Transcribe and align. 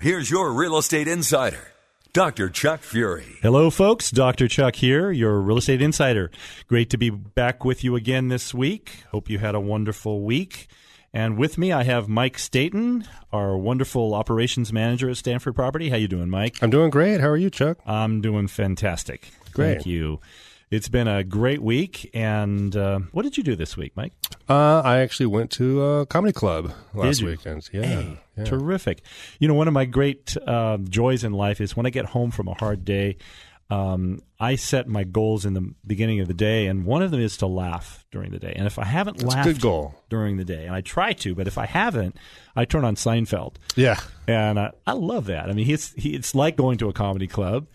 here's 0.00 0.30
your 0.30 0.52
real 0.52 0.76
estate 0.78 1.08
insider, 1.08 1.72
Dr. 2.12 2.48
Chuck 2.48 2.80
Fury. 2.80 3.36
Hello, 3.42 3.70
folks. 3.70 4.10
Dr. 4.10 4.48
Chuck 4.48 4.76
here, 4.76 5.10
your 5.10 5.40
real 5.40 5.58
estate 5.58 5.82
insider. 5.82 6.30
Great 6.66 6.90
to 6.90 6.98
be 6.98 7.10
back 7.10 7.64
with 7.64 7.84
you 7.84 7.96
again 7.96 8.28
this 8.28 8.52
week. 8.54 9.04
Hope 9.10 9.28
you 9.30 9.38
had 9.38 9.54
a 9.54 9.60
wonderful 9.60 10.22
week. 10.22 10.68
And 11.12 11.36
with 11.36 11.58
me, 11.58 11.72
I 11.72 11.82
have 11.82 12.08
Mike 12.08 12.38
Staten, 12.38 13.04
our 13.32 13.56
wonderful 13.56 14.14
operations 14.14 14.72
manager 14.72 15.10
at 15.10 15.16
Stanford 15.16 15.56
Property. 15.56 15.88
How 15.90 15.96
you 15.96 16.06
doing, 16.06 16.30
Mike? 16.30 16.62
I'm 16.62 16.70
doing 16.70 16.90
great. 16.90 17.20
How 17.20 17.28
are 17.28 17.36
you, 17.36 17.50
Chuck? 17.50 17.78
I'm 17.84 18.20
doing 18.20 18.46
fantastic. 18.46 19.28
Great. 19.52 19.74
Thank 19.74 19.86
you. 19.86 20.20
It's 20.70 20.88
been 20.88 21.08
a 21.08 21.24
great 21.24 21.60
week. 21.62 22.08
And 22.14 22.76
uh, 22.76 23.00
what 23.10 23.22
did 23.24 23.36
you 23.36 23.42
do 23.42 23.56
this 23.56 23.76
week, 23.76 23.90
Mike? 23.96 24.12
Uh, 24.48 24.82
I 24.84 24.98
actually 25.00 25.26
went 25.26 25.50
to 25.52 25.82
a 25.82 26.06
comedy 26.06 26.32
club 26.32 26.72
last 26.94 27.24
weekend. 27.24 27.68
Yeah, 27.72 27.82
Hey, 27.82 28.18
yeah. 28.40 28.44
terrific. 28.44 29.02
You 29.38 29.48
know, 29.48 29.54
one 29.54 29.68
of 29.68 29.74
my 29.74 29.84
great 29.84 30.36
uh, 30.46 30.78
joys 30.78 31.24
in 31.24 31.32
life 31.32 31.60
is 31.60 31.76
when 31.76 31.86
I 31.86 31.90
get 31.90 32.06
home 32.06 32.30
from 32.30 32.48
a 32.48 32.54
hard 32.54 32.84
day. 32.84 33.16
Um, 33.70 34.18
I 34.40 34.56
set 34.56 34.88
my 34.88 35.04
goals 35.04 35.46
in 35.46 35.54
the 35.54 35.72
beginning 35.86 36.18
of 36.18 36.26
the 36.26 36.34
day, 36.34 36.66
and 36.66 36.84
one 36.84 37.02
of 37.02 37.12
them 37.12 37.20
is 37.20 37.36
to 37.36 37.46
laugh 37.46 38.04
during 38.10 38.32
the 38.32 38.40
day. 38.40 38.52
And 38.56 38.66
if 38.66 38.80
I 38.80 38.84
haven't 38.84 39.18
That's 39.18 39.32
laughed 39.32 39.46
good 39.46 39.60
goal. 39.60 39.94
during 40.08 40.38
the 40.38 40.44
day, 40.44 40.66
and 40.66 40.74
I 40.74 40.80
try 40.80 41.12
to, 41.12 41.36
but 41.36 41.46
if 41.46 41.56
I 41.56 41.66
haven't, 41.66 42.16
I 42.56 42.64
turn 42.64 42.84
on 42.84 42.96
Seinfeld, 42.96 43.54
Yeah, 43.76 44.00
and 44.26 44.58
uh, 44.58 44.72
I 44.88 44.94
love 44.94 45.26
that. 45.26 45.48
I 45.48 45.52
mean, 45.52 45.70
it's 45.70 45.92
he, 45.92 46.14
it's 46.16 46.34
like 46.34 46.56
going 46.56 46.78
to 46.78 46.88
a 46.88 46.92
comedy 46.92 47.28
club, 47.28 47.68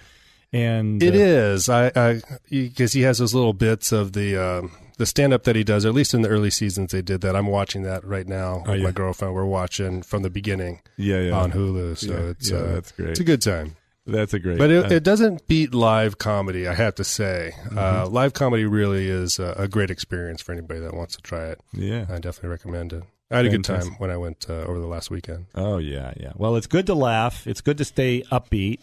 and 0.52 1.02
it 1.02 1.14
uh, 1.14 1.18
is. 1.18 1.70
I 1.70 2.22
because 2.50 2.92
he 2.92 3.04
has 3.04 3.20
those 3.20 3.34
little 3.34 3.54
bits 3.54 3.94
of 3.94 4.12
the 4.12 4.36
um, 4.36 4.72
the 4.96 5.06
stand 5.06 5.34
up 5.34 5.44
that 5.44 5.56
he 5.56 5.64
does. 5.64 5.86
Or 5.86 5.90
at 5.90 5.94
least 5.96 6.14
in 6.14 6.22
the 6.22 6.30
early 6.30 6.50
seasons, 6.50 6.92
they 6.92 7.02
did 7.02 7.22
that. 7.22 7.36
I'm 7.36 7.48
watching 7.48 7.84
that 7.84 8.04
right 8.06 8.28
now 8.28 8.60
with 8.60 8.70
Oh, 8.70 8.74
yeah. 8.74 8.84
my 8.84 8.92
girlfriend. 8.92 9.34
We're 9.34 9.46
watching 9.46 10.02
from 10.02 10.24
the 10.24 10.30
beginning 10.30 10.82
Yeah, 10.98 11.20
yeah. 11.22 11.32
on 11.34 11.52
Hulu. 11.52 11.98
So 11.98 12.12
Yeah, 12.14 12.20
it's 12.32 12.52
yeah, 12.52 12.58
uh, 12.58 12.74
that's 12.74 12.92
great. 12.92 13.10
It's 13.10 13.20
a 13.20 13.24
good 13.26 13.42
time. 13.42 13.76
That's 14.08 14.34
a 14.36 14.40
great. 14.40 14.60
But 14.60 14.70
it, 14.70 14.86
uh, 14.86 14.96
it 14.96 15.04
doesn't 15.04 15.48
beat 15.48 15.74
live 15.74 16.20
comedy, 16.20 16.68
I 16.68 16.76
have 16.76 16.94
to 16.96 17.04
say. 17.04 17.54
Mm-hmm. 17.64 17.78
Uh, 17.78 18.06
live 18.08 18.34
comedy 18.34 18.64
really 18.66 19.08
is 19.10 19.40
a, 19.40 19.56
a 19.58 19.68
great 19.68 19.90
experience 19.90 20.42
for 20.44 20.52
anybody 20.52 20.80
that 20.82 20.94
wants 20.94 21.16
to 21.16 21.22
try 21.24 21.46
it. 21.48 21.60
yeah. 21.74 22.06
I 22.10 22.20
definitely 22.20 22.50
recommend 22.50 22.94
it. 22.94 23.04
I 23.32 23.38
had 23.38 23.48
a 23.48 23.50
good 23.50 23.64
time 23.64 23.96
when 23.98 24.12
I 24.12 24.18
went 24.18 24.46
uh, 24.48 24.54
over 24.66 24.80
the 24.80 24.86
last 24.86 25.10
weekend. 25.10 25.48
Oh 25.56 25.80
yeah, 25.80 26.14
yeah. 26.18 26.34
Well, 26.36 26.56
it's 26.58 26.68
good 26.68 26.86
to 26.86 26.94
laugh. 26.94 27.48
It's 27.48 27.60
good 27.60 27.80
to 27.80 27.84
stay 27.86 28.22
upbeat, 28.32 28.82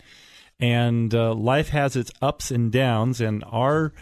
and 0.58 1.14
uh, 1.14 1.32
life 1.34 1.68
has 1.68 1.94
its 1.94 2.10
ups 2.20 2.50
and 2.50 2.72
downs. 2.72 3.20
And 3.20 3.44
our 3.46 3.92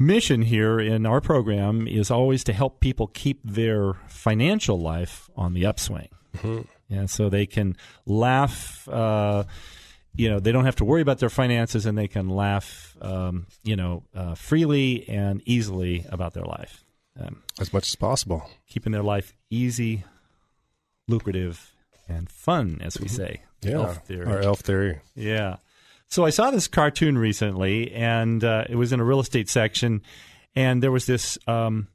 mission 0.00 0.42
here 0.42 0.80
in 0.80 1.06
our 1.06 1.20
program 1.20 1.86
is 1.86 2.10
always 2.10 2.42
to 2.44 2.52
help 2.52 2.80
people 2.80 3.06
keep 3.06 3.38
their 3.44 3.94
financial 4.08 4.80
life 4.80 5.30
on 5.36 5.54
the 5.54 5.66
upswing, 5.66 6.08
and 6.88 7.08
so 7.08 7.28
they 7.28 7.46
can 7.46 7.76
laugh. 8.06 8.88
Uh, 8.88 9.44
you 10.16 10.28
know, 10.28 10.40
they 10.40 10.50
don't 10.50 10.64
have 10.64 10.76
to 10.76 10.84
worry 10.84 11.02
about 11.02 11.18
their 11.20 11.30
finances, 11.30 11.86
and 11.86 11.96
they 11.96 12.08
can 12.08 12.28
laugh. 12.28 12.96
Um, 13.00 13.46
you 13.62 13.76
know, 13.76 14.02
uh, 14.14 14.34
freely 14.34 15.08
and 15.08 15.40
easily 15.46 16.04
about 16.08 16.34
their 16.34 16.44
life. 16.44 16.82
Um, 17.20 17.42
As 17.60 17.72
much 17.72 17.86
as 17.88 17.96
possible. 17.96 18.48
keeping 18.68 18.92
their 18.92 19.02
life 19.02 19.34
easy, 19.50 20.04
lucrative, 21.06 21.72
and 22.08 22.28
fun, 22.30 22.78
as 22.82 22.98
we 22.98 23.08
say. 23.08 23.42
Yeah. 23.62 23.72
Elf 23.72 24.06
theory. 24.06 24.26
Our 24.26 24.40
elf 24.40 24.60
theory. 24.60 25.00
Yeah. 25.14 25.56
So 26.10 26.24
I 26.24 26.30
saw 26.30 26.50
this 26.50 26.66
cartoon 26.66 27.16
recently, 27.16 27.92
and 27.92 28.42
uh, 28.42 28.64
it 28.68 28.74
was 28.74 28.92
in 28.92 28.98
a 28.98 29.04
real 29.04 29.20
estate 29.20 29.48
section, 29.48 30.02
and 30.56 30.82
there 30.82 30.90
was 30.90 31.06
this 31.06 31.38
um, 31.46 31.86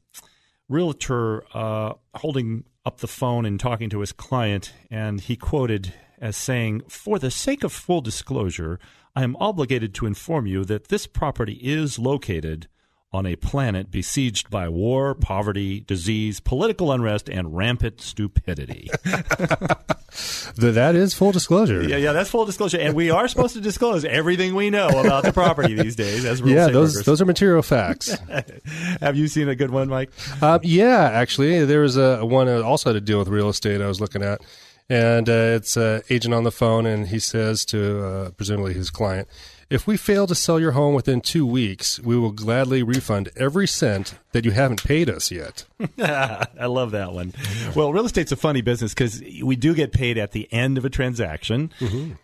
realtor 0.69 1.43
uh, 1.53 1.95
holding 2.13 2.63
up 2.85 3.01
the 3.01 3.09
phone 3.09 3.45
and 3.45 3.59
talking 3.59 3.89
to 3.89 3.99
his 3.99 4.13
client, 4.13 4.71
and 4.89 5.19
he 5.19 5.35
quoted 5.35 5.93
as 6.17 6.37
saying, 6.37 6.83
"For 6.87 7.19
the 7.19 7.29
sake 7.29 7.65
of 7.65 7.73
full 7.73 7.99
disclosure, 7.99 8.79
I 9.17 9.23
am 9.23 9.35
obligated 9.35 9.93
to 9.95 10.05
inform 10.05 10.47
you 10.47 10.63
that 10.63 10.87
this 10.87 11.07
property 11.07 11.59
is 11.61 11.99
located." 11.99 12.69
On 13.15 13.25
a 13.25 13.37
planet 13.37 13.91
besieged 13.91 14.49
by 14.49 14.67
war, 14.67 15.15
poverty, 15.15 15.79
disease, 15.79 16.41
political 16.41 16.91
unrest, 16.91 17.29
and 17.29 17.55
rampant 17.55 18.01
stupidity. 18.01 18.89
that 20.57 20.95
is 20.95 21.13
full 21.13 21.31
disclosure. 21.31 21.81
Yeah, 21.81 21.95
yeah, 21.95 22.11
that's 22.11 22.29
full 22.29 22.43
disclosure, 22.43 22.77
and 22.77 22.93
we 22.93 23.09
are 23.11 23.29
supposed 23.29 23.53
to 23.53 23.61
disclose 23.61 24.03
everything 24.03 24.53
we 24.53 24.69
know 24.69 24.89
about 24.89 25.23
the 25.23 25.31
property 25.31 25.73
these 25.81 25.95
days 25.95 26.25
as 26.25 26.41
real 26.43 26.55
Yeah, 26.55 26.67
those 26.67 27.03
those 27.03 27.21
are 27.21 27.25
material 27.25 27.61
facts. 27.61 28.17
Have 28.99 29.15
you 29.15 29.29
seen 29.29 29.47
a 29.47 29.55
good 29.55 29.71
one, 29.71 29.87
Mike? 29.87 30.11
um, 30.43 30.59
yeah, 30.63 31.09
actually, 31.13 31.63
there 31.63 31.79
was 31.79 31.95
a 31.95 32.25
one 32.25 32.49
uh, 32.49 32.63
also 32.63 32.91
to 32.91 32.99
deal 32.99 33.19
with 33.19 33.29
real 33.29 33.47
estate. 33.47 33.79
I 33.79 33.87
was 33.87 34.01
looking 34.01 34.23
at, 34.23 34.41
and 34.89 35.29
uh, 35.29 35.55
it's 35.55 35.77
an 35.77 36.01
agent 36.09 36.33
on 36.33 36.43
the 36.43 36.51
phone, 36.51 36.85
and 36.85 37.07
he 37.07 37.19
says 37.19 37.63
to 37.67 38.05
uh, 38.05 38.29
presumably 38.31 38.73
his 38.73 38.89
client, 38.89 39.29
"If 39.69 39.87
we 39.87 39.97
fail 39.97 40.27
to 40.27 40.35
sell 40.35 40.59
your 40.59 40.71
home 40.71 40.93
within 40.93 41.21
two 41.21 41.45
weeks, 41.45 41.99
we 41.99 42.17
will 42.17 42.31
gladly 42.31 42.83
refund 42.83 43.29
every 43.35 43.67
cent 43.67 44.15
that 44.31 44.45
you 44.45 44.51
haven't 44.51 44.83
paid 44.83 45.09
us 45.09 45.31
yet." 45.31 45.65
I 45.99 46.65
love 46.65 46.91
that 46.91 47.13
one. 47.13 47.33
Well, 47.75 47.91
real 47.93 48.05
estate's 48.05 48.31
a 48.31 48.37
funny 48.37 48.61
business 48.61 48.93
because 48.93 49.21
we 49.43 49.55
do 49.55 49.73
get 49.73 49.91
paid 49.91 50.17
at 50.17 50.31
the 50.31 50.51
end 50.51 50.77
of 50.77 50.85
a 50.85 50.89
transaction, 50.89 51.71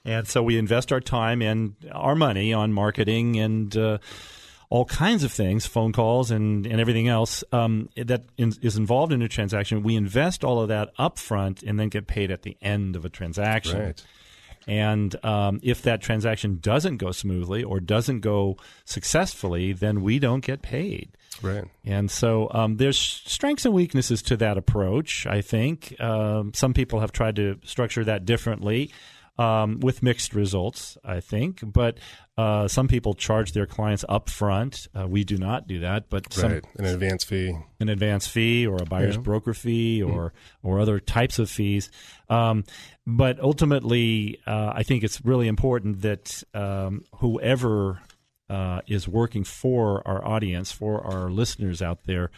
and 0.05 0.27
so 0.27 0.43
we 0.43 0.57
invest 0.57 0.91
our 0.91 1.01
time 1.01 1.41
and 1.41 1.75
our 1.91 2.15
money 2.15 2.53
on 2.53 2.73
marketing 2.73 3.39
and. 3.39 3.75
Uh, 3.75 3.97
all 4.71 4.85
kinds 4.85 5.25
of 5.25 5.33
things, 5.33 5.65
phone 5.65 5.91
calls 5.91 6.31
and, 6.31 6.65
and 6.65 6.79
everything 6.79 7.09
else 7.09 7.43
um, 7.51 7.89
that 7.97 8.23
in, 8.37 8.53
is 8.61 8.77
involved 8.77 9.11
in 9.11 9.21
a 9.21 9.27
transaction. 9.27 9.83
We 9.83 9.97
invest 9.97 10.45
all 10.45 10.61
of 10.61 10.69
that 10.69 10.93
up 10.97 11.19
front 11.19 11.61
and 11.61 11.77
then 11.77 11.89
get 11.89 12.07
paid 12.07 12.31
at 12.31 12.43
the 12.43 12.55
end 12.61 12.95
of 12.95 13.03
a 13.03 13.09
transaction. 13.09 13.79
Right. 13.79 14.05
And 14.67 15.15
um, 15.25 15.59
if 15.63 15.81
that 15.83 16.01
transaction 16.01 16.59
doesn't 16.61 16.97
go 16.97 17.11
smoothly 17.11 17.63
or 17.63 17.79
doesn't 17.79 18.19
go 18.19 18.57
successfully, 18.85 19.73
then 19.73 20.01
we 20.01 20.19
don't 20.19 20.43
get 20.43 20.61
paid. 20.61 21.09
Right. 21.41 21.65
And 21.85 22.11
so 22.11 22.49
um, 22.51 22.77
there's 22.77 22.99
strengths 22.99 23.65
and 23.65 23.73
weaknesses 23.73 24.21
to 24.23 24.37
that 24.37 24.57
approach, 24.57 25.25
I 25.25 25.41
think. 25.41 25.99
Um, 25.99 26.53
some 26.53 26.73
people 26.73 26.99
have 26.99 27.11
tried 27.11 27.35
to 27.37 27.57
structure 27.63 28.03
that 28.03 28.25
differently 28.25 28.91
um, 29.37 29.79
with 29.79 30.03
mixed 30.03 30.33
results, 30.35 30.97
I 31.03 31.19
think. 31.19 31.61
But 31.63 31.97
uh, 32.37 32.67
some 32.67 32.87
people 32.87 33.13
charge 33.13 33.53
their 33.53 33.65
clients 33.65 34.03
up 34.09 34.29
front. 34.29 34.87
Uh, 34.97 35.07
we 35.07 35.23
do 35.23 35.37
not 35.37 35.67
do 35.67 35.79
that, 35.79 36.09
but 36.09 36.31
some, 36.33 36.51
Right. 36.53 36.65
An 36.77 36.85
advance 36.85 37.23
fee. 37.23 37.55
an 37.79 37.89
advance 37.89 38.27
fee 38.27 38.67
or 38.67 38.77
a 38.77 38.85
buyer's 38.85 39.15
Yeah. 39.15 39.21
broker 39.21 39.53
fee 39.53 40.01
or 40.03 40.33
or 40.63 40.79
other 40.79 40.99
types 40.99 41.39
of 41.39 41.49
fees. 41.49 41.89
Um, 42.29 42.63
but 43.07 43.39
ultimately, 43.39 44.39
uh, 44.45 44.73
I 44.75 44.83
think 44.83 45.03
it's 45.03 45.23
really 45.25 45.47
important 45.47 46.01
that 46.01 46.43
um, 46.53 47.03
whoever 47.15 48.01
uh, 48.49 48.81
is 48.87 49.07
working 49.07 49.43
for 49.45 50.05
our 50.07 50.23
audience, 50.27 50.71
for 50.71 51.01
our 51.05 51.29
listeners 51.29 51.81
out 51.81 52.03
there, 52.05 52.29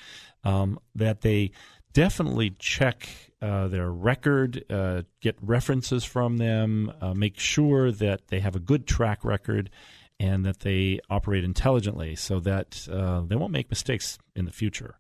um, 0.44 0.78
that 0.96 1.22
they 1.22 1.52
definitely 1.94 2.52
check 2.60 3.10
uh, 3.44 3.68
their 3.68 3.92
record, 3.92 4.64
uh, 4.72 5.02
get 5.20 5.36
references 5.42 6.06
from 6.06 6.38
them, 6.38 6.90
uh, 7.02 7.14
make 7.14 7.38
sure 7.38 7.92
that 7.92 8.30
they 8.30 8.40
have 8.40 8.56
a 8.56 8.60
good 8.60 8.88
track 8.88 9.26
record, 9.26 9.70
and 10.18 10.46
that 10.46 10.62
they 10.62 11.02
operate 11.10 11.44
intelligently 11.44 12.16
so 12.16 12.40
that 12.40 12.88
uh, 12.90 13.20
they 13.22 13.36
won't 13.36 13.52
make 13.52 13.70
mistakes 13.70 14.18
in 14.34 14.46
the 14.46 14.52
future. 14.52 14.96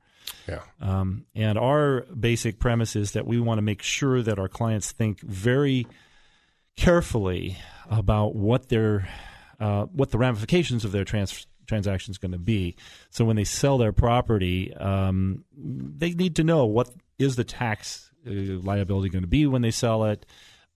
Yeah. 0.47 0.59
Um, 0.81 1.25
and 1.33 1.57
our 1.57 2.01
basic 2.19 2.59
premise 2.59 2.97
is 2.97 3.13
that 3.13 3.25
we 3.25 3.39
want 3.39 3.59
to 3.59 3.61
make 3.61 3.81
sure 3.81 4.21
that 4.21 4.37
our 4.37 4.49
clients 4.49 4.91
think 4.91 5.21
very 5.21 5.87
carefully 6.75 7.57
about 7.89 8.35
what 8.35 8.67
their 8.67 9.07
uh, 9.59 9.85
what 9.85 10.11
the 10.11 10.17
ramifications 10.17 10.83
of 10.83 10.91
their 10.91 11.05
trans- 11.05 11.47
transaction 11.65 12.11
is 12.11 12.17
going 12.17 12.33
to 12.33 12.37
be. 12.37 12.75
So 13.09 13.23
when 13.23 13.37
they 13.37 13.45
sell 13.45 13.77
their 13.77 13.93
property, 13.93 14.73
um, 14.75 15.45
they 15.55 16.11
need 16.11 16.35
to 16.35 16.43
know 16.43 16.65
what 16.65 16.89
is 17.17 17.37
the 17.37 17.45
tax 17.45 18.11
liability 18.25 19.09
going 19.09 19.23
to 19.23 19.27
be 19.27 19.45
when 19.45 19.61
they 19.61 19.71
sell 19.71 20.03
it. 20.05 20.25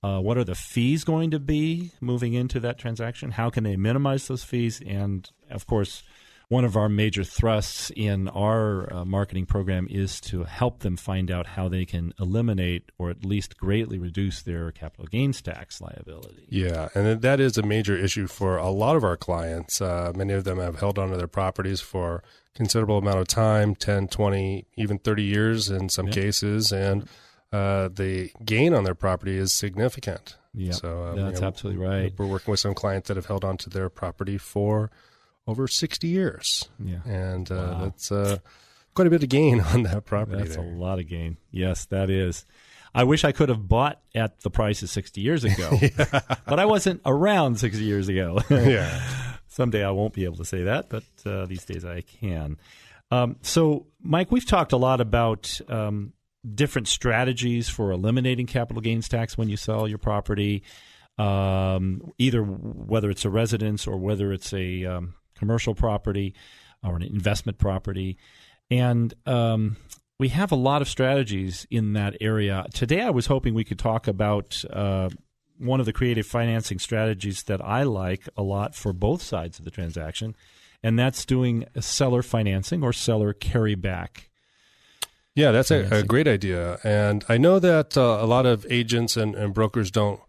Uh, 0.03 0.19
what 0.19 0.37
are 0.37 0.43
the 0.43 0.55
fees 0.55 1.03
going 1.03 1.31
to 1.31 1.39
be 1.39 1.91
moving 1.99 2.33
into 2.33 2.59
that 2.59 2.77
transaction? 2.77 3.31
How 3.31 3.49
can 3.49 3.63
they 3.63 3.75
minimize 3.75 4.27
those 4.27 4.43
fees? 4.43 4.81
And 4.85 5.29
of 5.49 5.65
course, 5.65 6.03
one 6.49 6.63
of 6.63 6.77
our 6.77 6.87
major 6.87 7.25
thrusts 7.25 7.91
in 7.95 8.29
our 8.29 8.93
uh, 8.93 9.05
marketing 9.05 9.45
program 9.45 9.87
is 9.89 10.21
to 10.21 10.45
help 10.45 10.79
them 10.79 10.95
find 10.95 11.29
out 11.29 11.45
how 11.45 11.67
they 11.67 11.83
can 11.83 12.13
eliminate 12.19 12.89
or 12.97 13.09
at 13.09 13.25
least 13.25 13.57
greatly 13.57 13.99
reduce 13.99 14.41
their 14.43 14.71
capital 14.71 15.07
gains 15.07 15.41
tax 15.41 15.81
liability. 15.81 16.45
Yeah, 16.47 16.87
and 16.95 17.21
that 17.21 17.39
is 17.41 17.57
a 17.57 17.63
major 17.63 17.97
issue 17.97 18.27
for 18.27 18.55
a 18.57 18.69
lot 18.69 18.95
of 18.95 19.03
our 19.03 19.17
clients. 19.17 19.81
Uh, 19.81 20.13
many 20.15 20.33
of 20.33 20.45
them 20.45 20.59
have 20.59 20.79
held 20.79 20.97
onto 20.97 21.17
their 21.17 21.27
properties 21.27 21.81
for 21.81 22.23
considerable 22.55 22.97
amount 22.97 23.19
of 23.19 23.27
time 23.27 23.75
10, 23.75 24.07
20, 24.07 24.67
even 24.77 24.99
30 24.99 25.23
years 25.23 25.69
in 25.69 25.89
some 25.89 26.07
yeah. 26.07 26.13
cases. 26.13 26.71
And 26.71 27.09
uh, 27.51 27.89
the 27.89 28.31
gain 28.43 28.73
on 28.73 28.83
their 28.83 28.95
property 28.95 29.37
is 29.37 29.53
significant. 29.53 30.35
Yeah, 30.53 30.71
so, 30.71 31.03
um, 31.03 31.15
that's 31.17 31.35
you 31.35 31.41
know, 31.41 31.47
absolutely 31.47 31.85
right. 31.85 32.13
We're 32.17 32.25
working 32.25 32.51
with 32.51 32.59
some 32.59 32.73
clients 32.73 33.07
that 33.07 33.17
have 33.17 33.27
held 33.27 33.45
onto 33.45 33.69
their 33.69 33.89
property 33.89 34.37
for 34.37 34.89
over 35.45 35.67
60 35.67 36.07
years. 36.07 36.67
Yeah. 36.83 36.99
And 37.05 37.49
uh, 37.51 37.55
wow. 37.55 37.83
that's 37.83 38.11
uh, 38.11 38.39
quite 38.93 39.07
a 39.07 39.09
bit 39.09 39.23
of 39.23 39.29
gain 39.29 39.61
on 39.73 39.83
that 39.83 40.05
property. 40.05 40.37
That's 40.37 40.55
there. 40.55 40.65
a 40.65 40.67
lot 40.67 40.99
of 40.99 41.07
gain. 41.07 41.37
Yes, 41.51 41.85
that 41.85 42.09
is. 42.09 42.45
I 42.93 43.03
wish 43.03 43.23
I 43.23 43.31
could 43.31 43.49
have 43.49 43.67
bought 43.67 44.01
at 44.15 44.39
the 44.41 44.49
prices 44.49 44.91
60 44.91 45.21
years 45.21 45.43
ago, 45.43 45.77
yeah. 45.81 46.21
but 46.47 46.59
I 46.59 46.65
wasn't 46.65 47.01
around 47.05 47.59
60 47.59 47.83
years 47.83 48.09
ago. 48.09 48.39
yeah. 48.49 49.01
Someday 49.47 49.83
I 49.83 49.91
won't 49.91 50.13
be 50.13 50.25
able 50.25 50.37
to 50.37 50.45
say 50.45 50.63
that, 50.63 50.89
but 50.89 51.03
uh, 51.25 51.45
these 51.45 51.65
days 51.65 51.85
I 51.85 52.01
can. 52.01 52.57
Um, 53.09 53.37
so, 53.41 53.87
Mike, 54.01 54.31
we've 54.31 54.45
talked 54.45 54.73
a 54.73 54.77
lot 54.77 54.99
about 54.99 55.59
um, 55.69 56.13
different 56.55 56.87
strategies 56.87 57.69
for 57.69 57.91
eliminating 57.91 58.45
capital 58.45 58.81
gains 58.81 59.07
tax 59.07 59.37
when 59.37 59.49
you 59.49 59.57
sell 59.57 59.87
your 59.87 59.97
property, 59.97 60.63
um, 61.17 62.11
either 62.17 62.41
whether 62.41 63.09
it's 63.09 63.25
a 63.25 63.29
residence 63.29 63.87
or 63.87 63.97
whether 63.97 64.31
it's 64.31 64.53
a 64.53 64.85
um, 64.85 65.13
commercial 65.35 65.75
property 65.75 66.33
or 66.83 66.95
an 66.95 67.03
investment 67.03 67.57
property. 67.57 68.17
And 68.69 69.13
um, 69.25 69.77
we 70.19 70.29
have 70.29 70.51
a 70.51 70.55
lot 70.55 70.81
of 70.81 70.89
strategies 70.89 71.67
in 71.69 71.93
that 71.93 72.17
area. 72.19 72.65
Today, 72.73 73.01
I 73.01 73.09
was 73.11 73.27
hoping 73.27 73.53
we 73.53 73.63
could 73.63 73.79
talk 73.79 74.07
about 74.07 74.63
uh, 74.71 75.09
one 75.57 75.79
of 75.79 75.85
the 75.85 75.93
creative 75.93 76.25
financing 76.25 76.79
strategies 76.79 77.43
that 77.43 77.63
I 77.63 77.83
like 77.83 78.27
a 78.35 78.43
lot 78.43 78.75
for 78.75 78.93
both 78.93 79.21
sides 79.21 79.59
of 79.59 79.65
the 79.65 79.71
transaction, 79.71 80.35
and 80.83 80.97
that's 80.97 81.25
doing 81.25 81.65
seller 81.79 82.21
financing 82.21 82.83
or 82.83 82.93
seller 82.93 83.33
carryback. 83.33 84.27
Yeah, 85.37 85.51
that's 85.51 85.69
a, 85.69 85.87
a, 85.91 86.01
great 86.01 86.27
idea. 86.27 86.79
And 86.83 87.23
I 87.29 87.37
know 87.37 87.59
that 87.59 87.95
uh, 87.95 88.17
a 88.19 88.25
lot 88.25 88.47
of 88.47 88.65
agents 88.71 89.15
and, 89.15 89.35
and 89.35 89.53
brokers 89.53 89.91
don't 89.91 90.19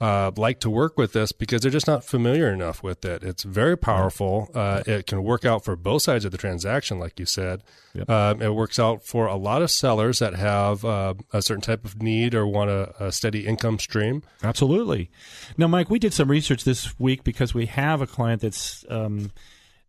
uh, 0.00 0.30
like 0.36 0.60
to 0.60 0.70
work 0.70 0.96
with 0.96 1.14
this 1.14 1.32
because 1.32 1.62
they're 1.62 1.70
just 1.72 1.88
not 1.88 2.04
familiar 2.04 2.48
enough 2.52 2.80
with 2.80 3.04
it. 3.04 3.24
It's 3.24 3.42
very 3.42 3.76
powerful. 3.76 4.52
Uh, 4.54 4.84
it 4.86 5.08
can 5.08 5.24
work 5.24 5.44
out 5.44 5.64
for 5.64 5.74
both 5.74 6.02
sides 6.02 6.24
of 6.24 6.30
the 6.30 6.38
transaction, 6.38 7.00
like 7.00 7.18
you 7.18 7.26
said. 7.26 7.64
Yep. 7.94 8.08
Um, 8.08 8.40
it 8.40 8.54
works 8.54 8.78
out 8.78 9.02
for 9.02 9.26
a 9.26 9.34
lot 9.34 9.62
of 9.62 9.70
sellers 9.72 10.20
that 10.20 10.34
have 10.36 10.84
uh, 10.84 11.14
a 11.32 11.42
certain 11.42 11.62
type 11.62 11.84
of 11.84 12.00
need 12.00 12.32
or 12.32 12.46
want 12.46 12.70
a, 12.70 13.06
a, 13.06 13.10
steady 13.10 13.48
income 13.48 13.80
stream. 13.80 14.22
Absolutely. 14.44 15.10
Now, 15.58 15.66
Mike, 15.66 15.90
we 15.90 15.98
did 15.98 16.14
some 16.14 16.30
research 16.30 16.62
this 16.62 16.96
week 17.00 17.24
because 17.24 17.52
we 17.52 17.66
have 17.66 18.00
a 18.00 18.06
client 18.06 18.42
that's 18.42 18.84
um, 18.88 19.32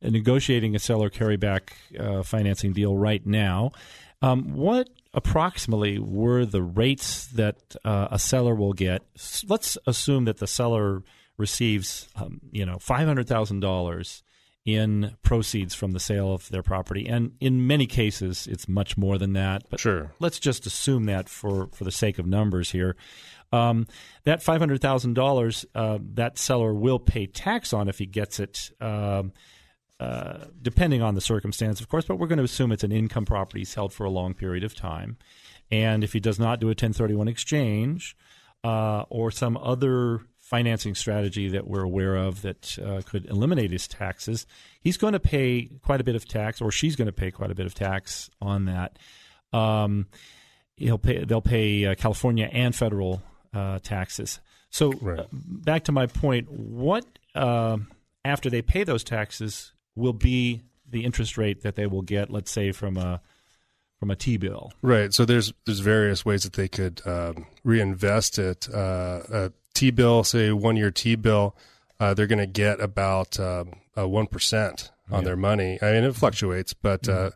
negotiating 0.02 0.76
a 0.76 0.80
seller 0.80 1.12
carryback 1.12 1.70
uh, 2.00 2.24
financing 2.24 2.74
deal 2.74 2.98
right 2.98 3.24
now. 3.24 3.72
Um, 4.24 4.54
what 4.54 4.90
approximately 5.14 6.00
were 6.00 6.46
the 6.46 6.64
rates 6.64 7.28
that 7.28 7.76
uh, 7.84 8.08
a 8.10 8.18
seller 8.18 8.56
will 8.56 8.74
get? 8.74 9.04
Let's 9.48 9.78
assume 9.86 10.26
that 10.26 10.38
the 10.38 10.48
seller 10.48 11.04
receives, 11.38 12.08
um, 12.16 12.40
you 12.52 12.66
know, 12.66 12.80
five 12.80 13.06
hundred 13.06 13.28
thousand 13.28 13.60
dollars 13.60 14.24
in 14.66 15.18
proceeds 15.24 15.76
from 15.76 15.92
the 15.92 16.00
sale 16.00 16.34
of 16.34 16.48
their 16.50 16.64
property, 16.64 17.06
and 17.06 17.34
in 17.42 17.68
many 17.68 17.86
cases, 17.86 18.48
it's 18.48 18.70
much 18.70 18.98
more 18.98 19.18
than 19.18 19.34
that. 19.34 19.64
But 19.70 19.82
sure, 19.82 20.14
let's 20.20 20.40
just 20.40 20.66
assume 20.66 21.06
that 21.06 21.28
for 21.28 21.68
for 21.74 21.84
the 21.84 21.92
sake 21.92 22.18
of 22.18 22.26
numbers 22.26 22.72
here. 22.72 22.96
Um, 23.52 23.88
that 24.24 24.42
five 24.42 24.60
hundred 24.60 24.82
thousand 24.82 25.20
uh, 25.20 25.22
dollars, 25.22 25.66
that 25.74 26.38
seller 26.38 26.74
will 26.74 27.00
pay 27.00 27.28
tax 27.28 27.74
on 27.74 27.90
if 27.90 28.00
he 28.00 28.06
gets 28.06 28.40
it. 28.40 28.72
Um, 28.80 29.34
uh, 30.04 30.48
depending 30.62 31.02
on 31.02 31.16
the 31.16 31.22
circumstance, 31.22 31.80
of 31.80 31.88
course, 31.88 32.04
but 32.06 32.18
we're 32.18 32.28
going 32.28 32.38
to 32.38 32.44
assume 32.44 32.74
it's 32.74 32.84
an 32.84 32.92
income 32.92 33.24
property 33.24 33.60
he's 33.60 33.74
held 33.74 33.94
for 33.94 34.04
a 34.04 34.10
long 34.10 34.34
period 34.34 34.64
of 34.64 34.76
time. 34.76 35.16
And 35.72 36.04
if 36.04 36.12
he 36.12 36.20
does 36.20 36.38
not 36.38 36.60
do 36.60 36.68
a 36.68 36.76
1031 36.76 37.30
exchange 37.30 38.18
uh, 38.66 39.06
or 39.10 39.32
some 39.32 39.56
other 39.56 40.20
financing 40.40 40.94
strategy 40.94 41.48
that 41.48 41.68
we're 41.68 41.84
aware 41.84 42.18
of 42.18 42.42
that 42.42 42.78
uh, 42.80 43.02
could 43.06 43.28
eliminate 43.28 43.72
his 43.72 43.88
taxes, 43.88 44.46
he's 44.82 44.98
going 44.98 45.14
to 45.14 45.22
pay 45.22 45.70
quite 45.84 46.02
a 46.02 46.04
bit 46.04 46.16
of 46.16 46.28
tax, 46.28 46.60
or 46.60 46.70
she's 46.70 46.98
going 46.98 47.06
to 47.06 47.14
pay 47.14 47.32
quite 47.32 47.50
a 47.50 47.56
bit 47.56 47.66
of 47.66 47.74
tax 47.74 48.30
on 48.42 48.66
that. 48.66 49.00
Um, 49.54 50.08
he'll 50.76 50.98
pay. 50.98 51.24
They'll 51.24 51.42
pay 51.42 51.86
uh, 51.86 51.96
California 51.96 52.50
and 52.52 52.76
federal 52.76 53.24
uh, 53.54 53.80
taxes. 53.80 54.42
So 54.70 54.92
right. 55.02 55.28
back 55.32 55.86
to 55.86 55.94
my 55.94 56.08
point, 56.08 56.52
what 56.52 57.06
after 57.36 58.50
they 58.50 58.62
pay 58.62 58.84
those 58.84 59.04
taxes 59.04 59.73
will 59.96 60.14
be 60.14 60.62
the 60.90 61.04
interest 61.06 61.38
rate 61.38 61.62
that 61.64 61.76
they 61.76 61.88
will 61.88 62.02
get, 62.02 62.30
let's 62.30 62.52
say, 62.52 62.72
from 62.72 62.98
a 62.98 63.22
from 64.00 64.12
a 64.12 64.16
T 64.16 64.38
bill. 64.38 64.72
Right. 64.82 65.14
So 65.14 65.26
there's 65.26 65.54
there's 65.66 65.80
various 65.80 66.26
ways 66.26 66.44
that 66.44 66.54
they 66.54 66.68
could 66.68 67.02
um, 67.06 67.46
reinvest 67.64 68.38
it. 68.38 68.68
Uh, 68.74 69.22
a 69.32 69.52
T 69.74 69.92
bill, 69.92 70.24
say 70.24 70.52
one 70.52 70.76
year 70.76 70.92
T 70.92 71.16
bill, 71.16 71.56
uh, 72.00 72.14
they're 72.14 72.28
going 72.28 72.40
to 72.40 72.46
get 72.46 72.82
about 72.82 73.40
um, 73.40 73.74
one 73.96 74.28
on 75.10 75.22
yeah. 75.22 75.26
their 75.26 75.36
money. 75.36 75.80
I 75.82 75.94
mean, 75.94 76.04
it 76.04 76.16
fluctuates, 76.16 76.74
but 76.74 77.04
mm-hmm. 77.04 77.30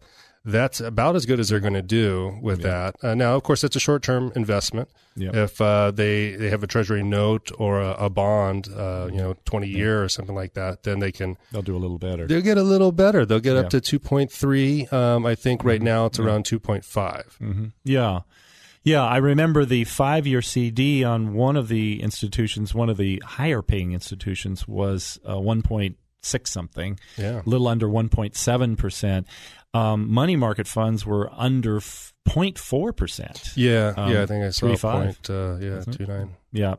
That's 0.47 0.79
about 0.79 1.15
as 1.15 1.25
good 1.25 1.39
as 1.39 1.49
they're 1.49 1.59
going 1.59 1.73
to 1.73 1.81
do 1.81 2.39
with 2.41 2.61
yeah. 2.61 2.91
that. 2.91 3.03
Uh, 3.03 3.15
now, 3.15 3.35
of 3.35 3.43
course, 3.43 3.63
it's 3.63 3.75
a 3.75 3.79
short 3.79 4.01
term 4.01 4.31
investment. 4.35 4.89
Yep. 5.15 5.35
If 5.35 5.61
uh, 5.61 5.91
they 5.91 6.35
they 6.35 6.49
have 6.49 6.63
a 6.63 6.67
treasury 6.67 7.03
note 7.03 7.51
or 7.57 7.81
a, 7.81 7.91
a 7.93 8.09
bond, 8.09 8.69
uh, 8.73 9.09
you 9.11 9.17
know, 9.17 9.35
twenty 9.45 9.67
year 9.67 10.03
or 10.03 10.09
something 10.09 10.35
like 10.35 10.53
that, 10.53 10.83
then 10.83 10.99
they 10.99 11.11
can 11.11 11.37
they'll 11.51 11.61
do 11.61 11.75
a 11.75 11.79
little 11.79 11.97
better. 11.97 12.27
They'll 12.27 12.41
get 12.41 12.57
a 12.57 12.63
little 12.63 12.91
better. 12.91 13.25
They'll 13.25 13.39
get 13.39 13.53
yeah. 13.53 13.61
up 13.61 13.69
to 13.71 13.81
two 13.81 13.99
point 13.99 14.31
three. 14.31 14.87
Um, 14.87 15.25
I 15.25 15.35
think 15.35 15.63
right 15.63 15.79
mm-hmm. 15.79 15.85
now 15.85 16.05
it's 16.05 16.19
yeah. 16.19 16.25
around 16.25 16.45
two 16.45 16.59
point 16.59 16.85
five. 16.85 17.37
Mm-hmm. 17.41 17.67
Yeah. 17.83 18.21
Yeah, 18.83 19.03
I 19.03 19.17
remember 19.17 19.65
the 19.65 19.83
five 19.83 20.25
year 20.25 20.41
CD 20.41 21.03
on 21.03 21.33
one 21.33 21.57
of 21.57 21.67
the 21.67 22.01
institutions, 22.01 22.73
one 22.73 22.89
of 22.89 22.95
the 22.95 23.21
higher 23.25 23.61
paying 23.61 23.91
institutions, 23.91 24.65
was 24.65 25.19
uh, 25.25 25.33
1.6 25.35 26.47
something, 26.47 26.97
yeah. 27.17 27.41
a 27.41 27.49
little 27.49 27.67
under 27.67 27.89
1.7%. 27.89 29.25
Um, 29.73 30.11
money 30.11 30.35
market 30.35 30.67
funds 30.67 31.05
were 31.05 31.29
under 31.33 31.79
0.4 31.79 32.95
percent. 32.95 33.51
Yeah, 33.55 33.93
um, 33.95 34.11
yeah, 34.11 34.23
I 34.23 34.25
think 34.25 34.43
I 34.43 34.49
saw 34.49 34.67
three, 34.67 34.77
point, 34.77 35.29
uh, 35.29 35.57
yeah, 35.59 35.81
two 35.81 36.05
nine. 36.05 36.35
Yeah, 36.51 36.75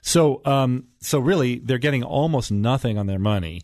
so 0.00 0.40
um, 0.44 0.88
so 1.00 1.18
really, 1.18 1.58
they're 1.58 1.78
getting 1.78 2.02
almost 2.02 2.50
nothing 2.50 2.96
on 2.96 3.06
their 3.06 3.18
money. 3.18 3.62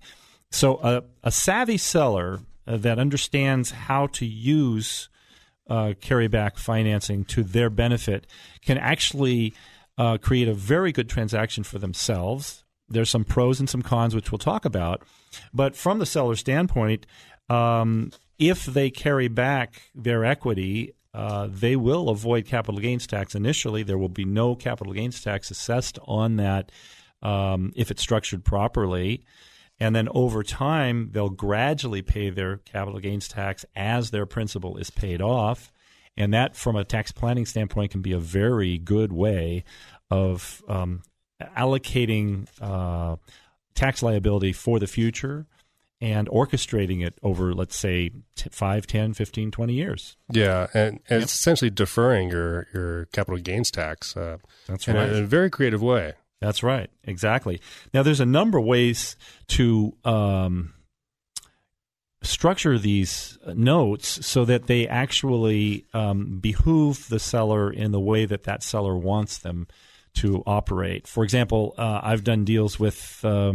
So 0.51 0.79
a, 0.83 1.03
a 1.23 1.33
savvy 1.33 1.79
seller 1.79 2.41
uh, 2.67 2.77
that 2.79 2.99
understands 2.99 3.71
how 3.71 4.07
to 4.09 4.27
use 4.27 5.09
uh, 5.69 5.95
carryback 6.01 6.59
financing 6.59 7.25
to 7.25 7.43
their 7.43 7.71
benefit 7.71 8.27
can 8.63 8.79
actually 8.79 9.55
uh, 9.99 10.19
create 10.19 10.49
a 10.49 10.55
very 10.55 10.93
good 10.93 11.09
transaction 11.09 11.65
for 11.65 11.79
themselves. 11.79 12.65
There's 12.89 13.11
some 13.11 13.25
pros 13.25 13.61
and 13.61 13.69
some 13.69 13.83
cons, 13.83 14.15
which 14.15 14.31
we'll 14.31 14.39
talk 14.39 14.65
about. 14.65 15.03
But 15.53 15.75
from 15.75 15.99
the 15.99 16.07
seller 16.07 16.37
standpoint, 16.37 17.07
um, 17.49 18.11
if 18.39 18.65
they 18.65 18.91
carry 18.91 19.29
back 19.29 19.91
their 19.95 20.25
equity, 20.25 20.95
uh, 21.13 21.49
they 21.51 21.77
will 21.77 22.09
avoid 22.09 22.45
capital 22.45 22.81
gains 22.81 23.07
tax 23.07 23.35
initially. 23.35 23.83
There 23.83 23.99
will 23.99 24.09
be 24.09 24.25
no 24.25 24.57
capital 24.57 24.93
gains 24.93 25.23
tax 25.23 25.51
assessed 25.51 25.99
on 26.05 26.37
that 26.37 26.73
um, 27.23 27.73
if 27.77 27.91
it's 27.91 28.03
structured 28.03 28.45
properly. 28.45 29.25
And 29.79 29.95
then 29.95 30.09
over 30.15 30.43
time, 30.43 31.11
they'll 31.13 31.31
gradually 31.31 32.03
pay 32.03 32.31
their 32.31 32.59
capital 32.59 33.01
gains 33.01 33.29
tax 33.29 33.65
as 33.75 34.11
their 34.11 34.27
principal 34.27 34.77
is 34.77 34.91
paid 34.91 35.21
off. 35.21 35.73
And 36.17 36.33
that, 36.33 36.55
from 36.55 36.77
a 36.77 36.85
tax 36.85 37.11
planning 37.11 37.47
standpoint, 37.47 37.91
can 37.91 38.01
be 38.01 38.13
a 38.13 38.19
very 38.19 38.79
good 38.79 39.13
way 39.13 39.65
of 40.11 40.63
um, 40.69 41.03
allocating 41.43 42.47
uh, 42.61 43.17
tax 43.75 44.03
liability 44.03 44.53
for 44.53 44.79
the 44.79 44.87
future 44.87 45.47
and 46.05 46.29
orchestrating 46.29 47.03
it 47.03 47.15
over, 47.23 47.55
let's 47.55 47.75
say, 47.75 48.11
t- 48.37 48.51
5, 48.53 48.87
10, 48.87 49.15
15, 49.15 49.51
20 49.51 49.73
years. 49.73 50.19
Yeah, 50.31 50.67
and, 50.75 50.91
and 50.91 51.01
yep. 51.09 51.23
it's 51.23 51.33
essentially 51.33 51.71
deferring 51.71 52.29
your, 52.29 52.67
your 52.75 53.07
capital 53.07 53.41
gains 53.41 53.71
tax. 53.71 54.15
Uh, 54.15 54.37
That's 54.67 54.87
right. 54.87 54.97
In 54.97 55.03
a, 55.03 55.17
in 55.17 55.25
a 55.25 55.27
very 55.27 55.49
creative 55.49 55.81
way. 55.81 56.13
That's 56.43 56.63
right. 56.63 56.91
Exactly. 57.05 57.59
Now, 57.95 58.03
there's 58.03 58.21
a 58.21 58.27
number 58.27 58.59
of 58.59 58.67
ways 58.67 59.17
to 59.49 59.97
um, 60.05 60.75
structure 62.21 62.79
these 62.79 63.39
notes 63.47 64.27
so 64.27 64.45
that 64.45 64.67
they 64.67 64.87
actually 64.87 65.87
um, 65.95 66.39
behoove 66.39 67.09
the 67.09 67.19
seller 67.19 67.73
in 67.73 67.93
the 67.93 68.01
way 68.01 68.27
that 68.27 68.43
that 68.43 68.63
seller 68.63 68.95
wants 68.95 69.39
them 69.39 69.69
to 70.17 70.43
operate. 70.47 71.07
For 71.07 71.25
example, 71.25 71.75
uh, 71.79 72.01
I've 72.03 72.25
done 72.25 72.45
deals 72.45 72.79
with 72.79 73.25
uh, 73.25 73.55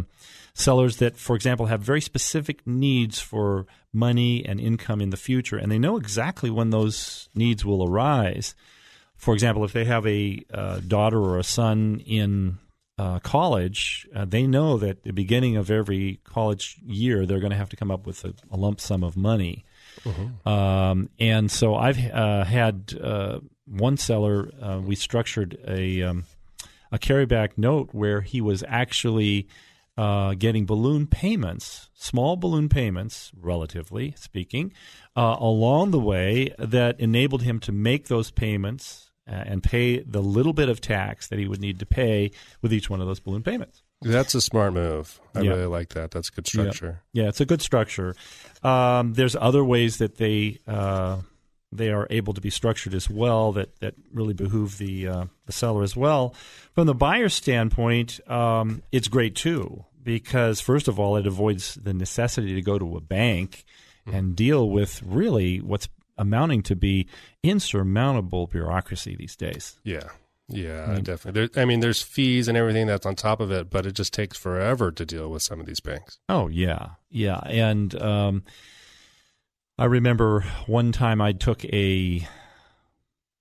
sellers 0.60 0.98
that, 0.98 1.16
for 1.16 1.36
example, 1.36 1.68
have 1.68 1.82
very 1.82 2.02
specific 2.02 2.66
needs 2.68 3.20
for 3.20 3.66
money 3.94 4.46
and 4.46 4.60
income 4.60 5.02
in 5.02 5.10
the 5.10 5.18
future, 5.18 5.58
and 5.58 5.72
they 5.72 5.80
know 5.80 5.98
exactly 5.98 6.50
when 6.50 6.70
those 6.70 7.30
needs 7.34 7.66
will 7.66 7.84
arise. 7.84 8.56
For 9.16 9.34
example, 9.34 9.64
if 9.64 9.74
they 9.74 9.86
have 9.86 10.06
a 10.06 10.44
uh, 10.54 10.80
daughter 10.88 11.20
or 11.20 11.40
a 11.40 11.44
son 11.44 12.02
in 12.06 12.58
uh, 12.98 13.20
college, 13.20 14.08
uh, 14.14 14.26
they 14.26 14.46
know 14.46 14.78
that 14.78 14.90
at 14.90 15.04
the 15.04 15.12
beginning 15.12 15.56
of 15.56 15.72
every 15.72 16.20
college 16.24 16.78
year 16.86 17.26
they're 17.26 17.40
going 17.40 17.52
to 17.52 17.58
have 17.58 17.70
to 17.70 17.76
come 17.76 17.92
up 17.92 18.06
with 18.06 18.24
a, 18.26 18.34
a 18.52 18.58
lump 18.58 18.80
sum 18.82 19.04
of 19.04 19.16
money. 19.16 19.66
Mm-hmm. 20.04 20.48
Um, 20.48 21.10
and 21.20 21.50
so 21.50 21.76
I've 21.76 21.98
uh, 21.98 22.44
had 22.44 22.94
uh, 23.02 23.40
one 23.66 23.98
seller. 23.98 24.52
Uh, 24.62 24.82
we 24.84 24.96
structured 24.96 25.58
a 25.68 26.04
um, 26.04 26.26
a 26.92 27.00
carryback 27.00 27.52
note 27.58 27.90
where 27.92 28.22
he 28.22 28.42
was 28.42 28.64
actually 28.68 29.48
uh, 30.00 30.34
getting 30.36 30.66
balloon 30.66 31.06
payments, 31.08 31.90
small 31.94 32.38
balloon 32.38 32.70
payments, 32.70 33.34
relatively 33.38 34.14
speaking, 34.18 34.72
along 35.14 35.92
the 35.92 36.00
way 36.00 36.56
that 36.58 36.98
enabled 37.02 37.42
him 37.42 37.60
to 37.60 37.74
make 37.74 38.08
those 38.08 38.32
payments 38.32 39.12
uh, 39.28 39.34
and 39.46 39.62
pay 39.62 40.00
the 40.00 40.22
little 40.22 40.54
bit 40.54 40.70
of 40.70 40.80
tax 40.80 41.28
that 41.28 41.38
he 41.38 41.50
would 41.50 41.60
need 41.60 41.80
to 41.80 41.86
pay 41.86 42.32
with 42.62 42.72
each 42.72 42.90
one 42.90 43.02
of 43.02 43.08
those 43.08 43.20
balloon 43.20 43.44
payments. 43.44 43.84
That's 44.02 44.34
a 44.34 44.40
smart 44.40 44.74
move. 44.74 45.20
I 45.36 45.42
yeah. 45.42 45.52
really 45.52 45.66
like 45.66 45.90
that. 45.90 46.12
That's 46.12 46.30
a 46.30 46.32
good 46.32 46.48
structure. 46.48 47.02
Yeah, 47.12 47.24
yeah 47.24 47.30
it's 47.30 47.42
a 47.42 47.46
good 47.46 47.62
structure. 47.62 48.16
Um, 48.64 49.16
there's 49.16 49.36
other 49.36 49.66
ways 49.66 49.98
that 49.98 50.16
they 50.16 50.60
uh, 50.66 51.18
they 51.74 51.90
are 51.90 52.08
able 52.10 52.34
to 52.34 52.42
be 52.42 52.50
structured 52.50 52.94
as 52.94 53.10
well 53.10 53.52
that, 53.52 53.78
that 53.82 53.96
really 54.14 54.34
behoove 54.34 54.78
the 54.78 55.10
uh, 55.10 55.26
the 55.46 55.52
seller 55.52 55.84
as 55.84 55.98
well. 55.98 56.34
From 56.74 56.88
the 56.88 56.96
buyer's 56.96 57.34
standpoint, 57.34 58.22
um, 58.30 58.82
it's 58.94 59.10
great 59.10 59.36
too 59.36 59.84
because 60.04 60.62
first 60.62 60.88
of 60.88 61.00
all, 61.00 61.18
it 61.18 61.28
avoids 61.28 61.76
the 61.76 61.94
necessity 61.94 62.56
to 62.56 62.62
go 62.62 62.80
to 62.80 62.98
a 62.98 63.02
bank 63.02 63.66
mm-hmm. 64.06 64.18
and 64.18 64.36
deal 64.36 64.70
with 64.70 65.02
really 65.04 65.58
what's 65.62 65.90
amounting 66.18 66.62
to 66.64 66.76
be 66.76 67.08
insurmountable 67.44 68.48
bureaucracy 68.48 69.16
these 69.16 69.36
days. 69.36 69.80
Yeah. 69.84 70.10
Yeah, 70.52 70.86
I 70.86 70.96
mean, 70.96 71.04
definitely. 71.04 71.48
There, 71.48 71.62
I 71.62 71.66
mean, 71.66 71.80
there's 71.80 72.02
fees 72.02 72.48
and 72.48 72.58
everything 72.58 72.88
that's 72.88 73.06
on 73.06 73.14
top 73.14 73.40
of 73.40 73.52
it, 73.52 73.70
but 73.70 73.86
it 73.86 73.92
just 73.92 74.14
takes 74.14 74.36
forever 74.36 74.92
to 74.92 75.06
deal 75.06 75.30
with 75.30 75.44
some 75.44 75.60
of 75.60 75.68
these 75.68 75.80
banks. 75.80 76.18
Oh 76.28 76.48
yeah, 76.48 76.88
yeah. 77.12 77.40
And 77.46 77.94
um, 78.02 78.44
I 79.78 79.86
remember 79.86 80.42
one 80.66 80.92
time 80.92 81.22
I 81.22 81.34
took 81.34 81.64
a 81.66 82.28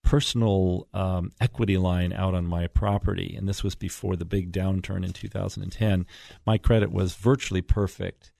personal 0.09 0.89
um, 0.95 1.31
equity 1.39 1.77
line 1.77 2.15
out 2.15 2.35
on 2.35 2.47
my 2.47 2.67
property, 2.67 3.35
and 3.37 3.47
this 3.47 3.63
was 3.63 3.75
before 3.75 4.17
the 4.17 4.25
big 4.25 4.51
downturn 4.51 5.05
in 5.05 5.13
2010. 5.13 6.07
My 6.47 6.57
credit 6.57 6.91
was 6.91 7.15
virtually 7.15 7.61
perfect, 7.61 8.33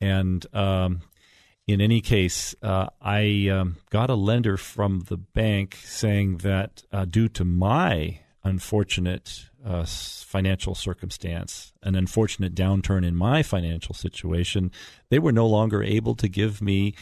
and 0.00 0.44
um, 0.52 1.02
in 1.68 1.80
any 1.80 2.00
case, 2.00 2.56
uh, 2.60 2.88
I 3.00 3.48
um, 3.52 3.76
got 3.90 4.10
a 4.10 4.16
lender 4.16 4.56
from 4.56 5.04
the 5.06 5.16
bank 5.16 5.78
saying 5.84 6.38
that 6.38 6.82
uh, 6.92 7.04
due 7.04 7.28
to 7.28 7.44
my 7.44 8.18
unfortunate 8.42 9.44
uh, 9.64 9.84
financial 9.86 10.74
circumstance, 10.74 11.72
an 11.84 11.94
unfortunate 11.94 12.52
downturn 12.52 13.06
in 13.06 13.14
my 13.14 13.44
financial 13.44 13.94
situation, 13.94 14.72
they 15.08 15.20
were 15.20 15.30
no 15.30 15.46
longer 15.46 15.84
able 15.84 16.16
to 16.16 16.26
give 16.26 16.60
me 16.60 16.96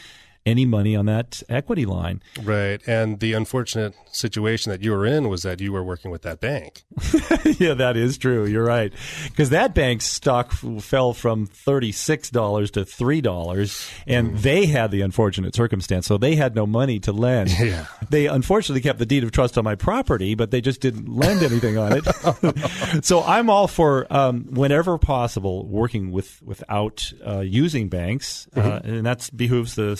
any 0.45 0.65
money 0.65 0.95
on 0.95 1.05
that 1.05 1.43
equity 1.49 1.85
line. 1.85 2.21
Right. 2.43 2.81
And 2.87 3.19
the 3.19 3.33
unfortunate 3.33 3.93
situation 4.11 4.71
that 4.71 4.81
you 4.81 4.91
were 4.91 5.05
in 5.05 5.29
was 5.29 5.43
that 5.43 5.61
you 5.61 5.71
were 5.71 5.83
working 5.83 6.11
with 6.11 6.23
that 6.23 6.39
bank. 6.39 6.83
yeah, 7.59 7.73
that 7.75 7.95
is 7.95 8.17
true. 8.17 8.45
You're 8.45 8.65
right. 8.65 8.91
Because 9.25 9.51
that 9.51 9.75
bank's 9.75 10.05
stock 10.05 10.51
fell 10.51 11.13
from 11.13 11.47
$36 11.47 12.71
to 12.71 12.81
$3, 12.81 13.91
and 14.07 14.31
mm. 14.31 14.41
they 14.41 14.65
had 14.65 14.91
the 14.91 15.01
unfortunate 15.01 15.55
circumstance. 15.55 16.07
So 16.07 16.17
they 16.17 16.35
had 16.35 16.55
no 16.55 16.65
money 16.65 16.99
to 17.01 17.11
lend. 17.11 17.51
Yeah. 17.61 17.85
They 18.09 18.25
unfortunately 18.25 18.81
kept 18.81 18.97
the 18.97 19.05
deed 19.05 19.23
of 19.23 19.31
trust 19.31 19.55
on 19.55 19.63
my 19.63 19.75
property, 19.75 20.33
but 20.33 20.49
they 20.49 20.61
just 20.61 20.81
didn't 20.81 21.07
lend 21.07 21.43
anything 21.43 21.77
on 21.77 21.93
it. 21.93 23.03
so 23.05 23.23
I'm 23.23 23.51
all 23.51 23.67
for, 23.67 24.07
um, 24.09 24.45
whenever 24.49 24.97
possible, 24.97 25.67
working 25.67 26.11
with 26.11 26.41
without 26.41 27.13
uh, 27.25 27.41
using 27.41 27.87
banks, 27.87 28.47
uh, 28.55 28.61
mm-hmm. 28.61 28.89
and 28.89 29.05
that 29.05 29.29
behooves 29.35 29.75
the 29.75 29.95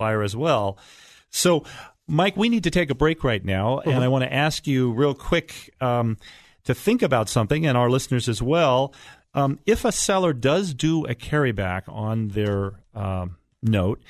buyer 0.00 0.22
as 0.22 0.34
well. 0.34 0.78
So, 1.30 1.64
Mike, 2.08 2.36
we 2.36 2.48
need 2.48 2.64
to 2.64 2.70
take 2.70 2.90
a 2.90 2.94
break 2.94 3.22
right 3.22 3.44
now, 3.44 3.76
mm-hmm. 3.76 3.90
and 3.90 4.02
I 4.02 4.08
want 4.08 4.24
to 4.24 4.32
ask 4.32 4.66
you 4.66 4.90
real 4.90 5.14
quick 5.14 5.72
um, 5.80 6.16
to 6.64 6.74
think 6.74 7.02
about 7.02 7.28
something, 7.28 7.64
and 7.66 7.78
our 7.78 7.88
listeners 7.88 8.28
as 8.28 8.42
well. 8.42 8.92
Um, 9.32 9.60
if 9.64 9.84
a 9.84 9.92
seller 9.92 10.32
does 10.32 10.74
do 10.74 11.04
a 11.04 11.14
carryback 11.14 11.82
on 11.86 12.28
their 12.28 12.72
um, 12.94 13.36
note, 13.62 14.02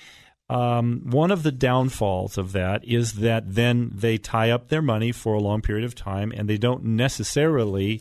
um, 0.48 1.02
one 1.04 1.30
of 1.30 1.42
the 1.42 1.52
downfalls 1.52 2.38
of 2.38 2.52
that 2.52 2.84
is 2.84 3.14
that 3.14 3.54
then 3.54 3.90
they 3.94 4.16
tie 4.16 4.50
up 4.50 4.68
their 4.68 4.80
money 4.80 5.12
for 5.12 5.34
a 5.34 5.40
long 5.40 5.60
period 5.60 5.84
of 5.84 5.94
time, 5.94 6.32
and 6.34 6.48
they 6.48 6.56
don't 6.56 6.84
necessarily 6.84 8.00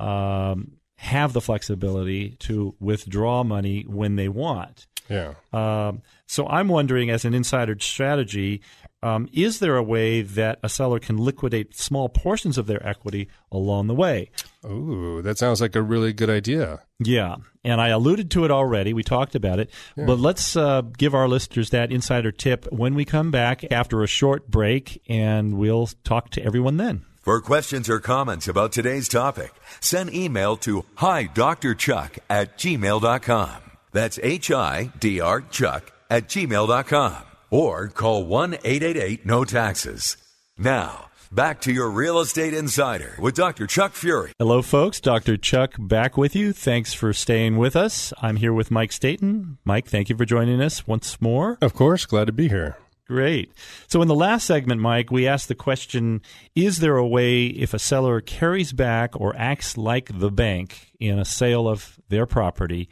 um, 0.00 0.78
have 0.96 1.34
the 1.34 1.40
flexibility 1.40 2.30
to 2.40 2.74
withdraw 2.80 3.44
money 3.44 3.84
when 3.86 4.16
they 4.16 4.28
want. 4.28 4.86
Yeah. 5.08 5.34
Um, 5.52 6.02
so 6.26 6.46
I'm 6.46 6.68
wondering, 6.68 7.10
as 7.10 7.24
an 7.24 7.34
insider 7.34 7.76
strategy, 7.78 8.62
um, 9.02 9.28
is 9.34 9.58
there 9.58 9.76
a 9.76 9.82
way 9.82 10.22
that 10.22 10.58
a 10.62 10.68
seller 10.70 10.98
can 10.98 11.18
liquidate 11.18 11.76
small 11.76 12.08
portions 12.08 12.56
of 12.56 12.66
their 12.66 12.84
equity 12.86 13.28
along 13.52 13.86
the 13.86 13.94
way? 13.94 14.30
Ooh, 14.64 15.20
that 15.20 15.36
sounds 15.36 15.60
like 15.60 15.76
a 15.76 15.82
really 15.82 16.14
good 16.14 16.30
idea. 16.30 16.80
Yeah, 16.98 17.36
and 17.62 17.82
I 17.82 17.88
alluded 17.88 18.30
to 18.30 18.46
it 18.46 18.50
already. 18.50 18.94
We 18.94 19.02
talked 19.02 19.34
about 19.34 19.58
it, 19.58 19.70
yeah. 19.94 20.06
but 20.06 20.18
let's 20.18 20.56
uh, 20.56 20.80
give 20.96 21.14
our 21.14 21.28
listeners 21.28 21.68
that 21.70 21.92
insider 21.92 22.32
tip 22.32 22.66
when 22.72 22.94
we 22.94 23.04
come 23.04 23.30
back 23.30 23.70
after 23.70 24.02
a 24.02 24.06
short 24.06 24.50
break, 24.50 25.02
and 25.06 25.58
we'll 25.58 25.88
talk 26.02 26.30
to 26.30 26.42
everyone 26.42 26.78
then. 26.78 27.04
For 27.20 27.40
questions 27.42 27.90
or 27.90 28.00
comments 28.00 28.48
about 28.48 28.72
today's 28.72 29.08
topic, 29.08 29.52
send 29.80 30.14
email 30.14 30.56
to 30.58 30.84
hi, 30.96 31.24
Dr. 31.24 31.74
Chuck 31.74 32.18
at 32.30 32.56
gmail.com. 32.56 33.63
That's 33.94 34.18
H-I-D-R 34.22 35.40
Chuck 35.50 35.92
at 36.10 36.28
gmail.com. 36.28 37.16
Or 37.50 37.88
call 37.88 38.26
1-888-NO-TAXES. 38.26 40.16
Now, 40.58 41.10
back 41.30 41.60
to 41.60 41.72
your 41.72 41.88
Real 41.88 42.18
Estate 42.18 42.54
Insider 42.54 43.14
with 43.20 43.36
Dr. 43.36 43.68
Chuck 43.68 43.92
Fury. 43.92 44.32
Hello, 44.40 44.62
folks. 44.62 45.00
Dr. 45.00 45.36
Chuck 45.36 45.74
back 45.78 46.16
with 46.16 46.34
you. 46.34 46.52
Thanks 46.52 46.92
for 46.92 47.12
staying 47.12 47.56
with 47.56 47.76
us. 47.76 48.12
I'm 48.20 48.36
here 48.36 48.52
with 48.52 48.72
Mike 48.72 48.90
Staten. 48.90 49.58
Mike, 49.64 49.86
thank 49.86 50.08
you 50.08 50.16
for 50.16 50.24
joining 50.24 50.60
us 50.60 50.88
once 50.88 51.20
more. 51.20 51.56
Of 51.62 51.74
course. 51.74 52.04
Glad 52.04 52.26
to 52.26 52.32
be 52.32 52.48
here. 52.48 52.76
Great. 53.06 53.52
So, 53.86 54.02
in 54.02 54.08
the 54.08 54.14
last 54.14 54.44
segment, 54.46 54.80
Mike, 54.80 55.12
we 55.12 55.28
asked 55.28 55.46
the 55.46 55.54
question 55.54 56.20
Is 56.56 56.78
there 56.78 56.96
a 56.96 57.06
way 57.06 57.46
if 57.46 57.74
a 57.74 57.78
seller 57.78 58.20
carries 58.20 58.72
back 58.72 59.20
or 59.20 59.36
acts 59.36 59.76
like 59.76 60.18
the 60.18 60.32
bank 60.32 60.92
in 60.98 61.20
a 61.20 61.24
sale 61.24 61.68
of 61.68 62.00
their 62.08 62.26
property 62.26 62.88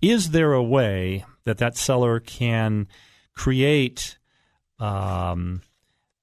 is 0.00 0.30
there 0.30 0.52
a 0.52 0.62
way 0.62 1.24
that 1.44 1.58
that 1.58 1.76
seller 1.76 2.20
can 2.20 2.88
create 3.34 4.18
um, 4.78 5.62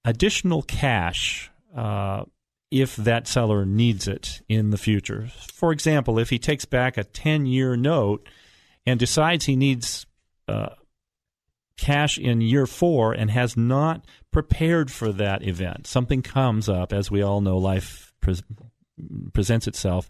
additional 0.06 0.62
cash 0.62 1.52
uh, 1.76 2.24
if 2.70 2.96
that 2.96 3.28
seller 3.28 3.66
needs 3.66 4.08
it 4.08 4.42
in 4.48 4.70
the 4.70 4.78
future? 4.78 5.30
For 5.52 5.72
example, 5.72 6.20
if 6.20 6.30
he 6.30 6.40
takes 6.40 6.66
back 6.66 6.98
a 6.98 7.04
10 7.04 7.46
year 7.46 7.76
note 7.76 8.28
and 8.86 9.00
decides 9.00 9.46
he 9.46 9.56
needs 9.56 10.06
uh, 10.48 10.70
cash 11.78 12.18
in 12.18 12.42
year 12.42 12.66
four 12.66 13.14
and 13.14 13.32
has 13.32 13.58
not 13.58 14.06
prepared 14.32 14.92
for 14.92 15.12
that 15.14 15.44
event, 15.44 15.88
something 15.88 16.22
comes 16.22 16.70
up, 16.70 16.94
as 16.94 17.10
we 17.10 17.22
all 17.22 17.42
know, 17.42 17.58
life 17.58 18.14
pre- 18.22 18.36
presents 19.34 19.68
itself. 19.68 20.08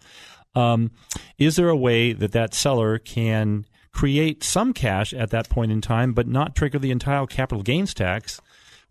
Um, 0.54 0.90
is 1.38 1.56
there 1.56 1.68
a 1.68 1.76
way 1.76 2.12
that 2.12 2.32
that 2.32 2.54
seller 2.54 2.98
can 2.98 3.66
create 3.92 4.42
some 4.42 4.72
cash 4.72 5.14
at 5.14 5.30
that 5.30 5.48
point 5.48 5.72
in 5.72 5.80
time, 5.80 6.12
but 6.12 6.26
not 6.26 6.56
trigger 6.56 6.78
the 6.78 6.90
entire 6.90 7.26
capital 7.26 7.62
gains 7.62 7.94
tax 7.94 8.40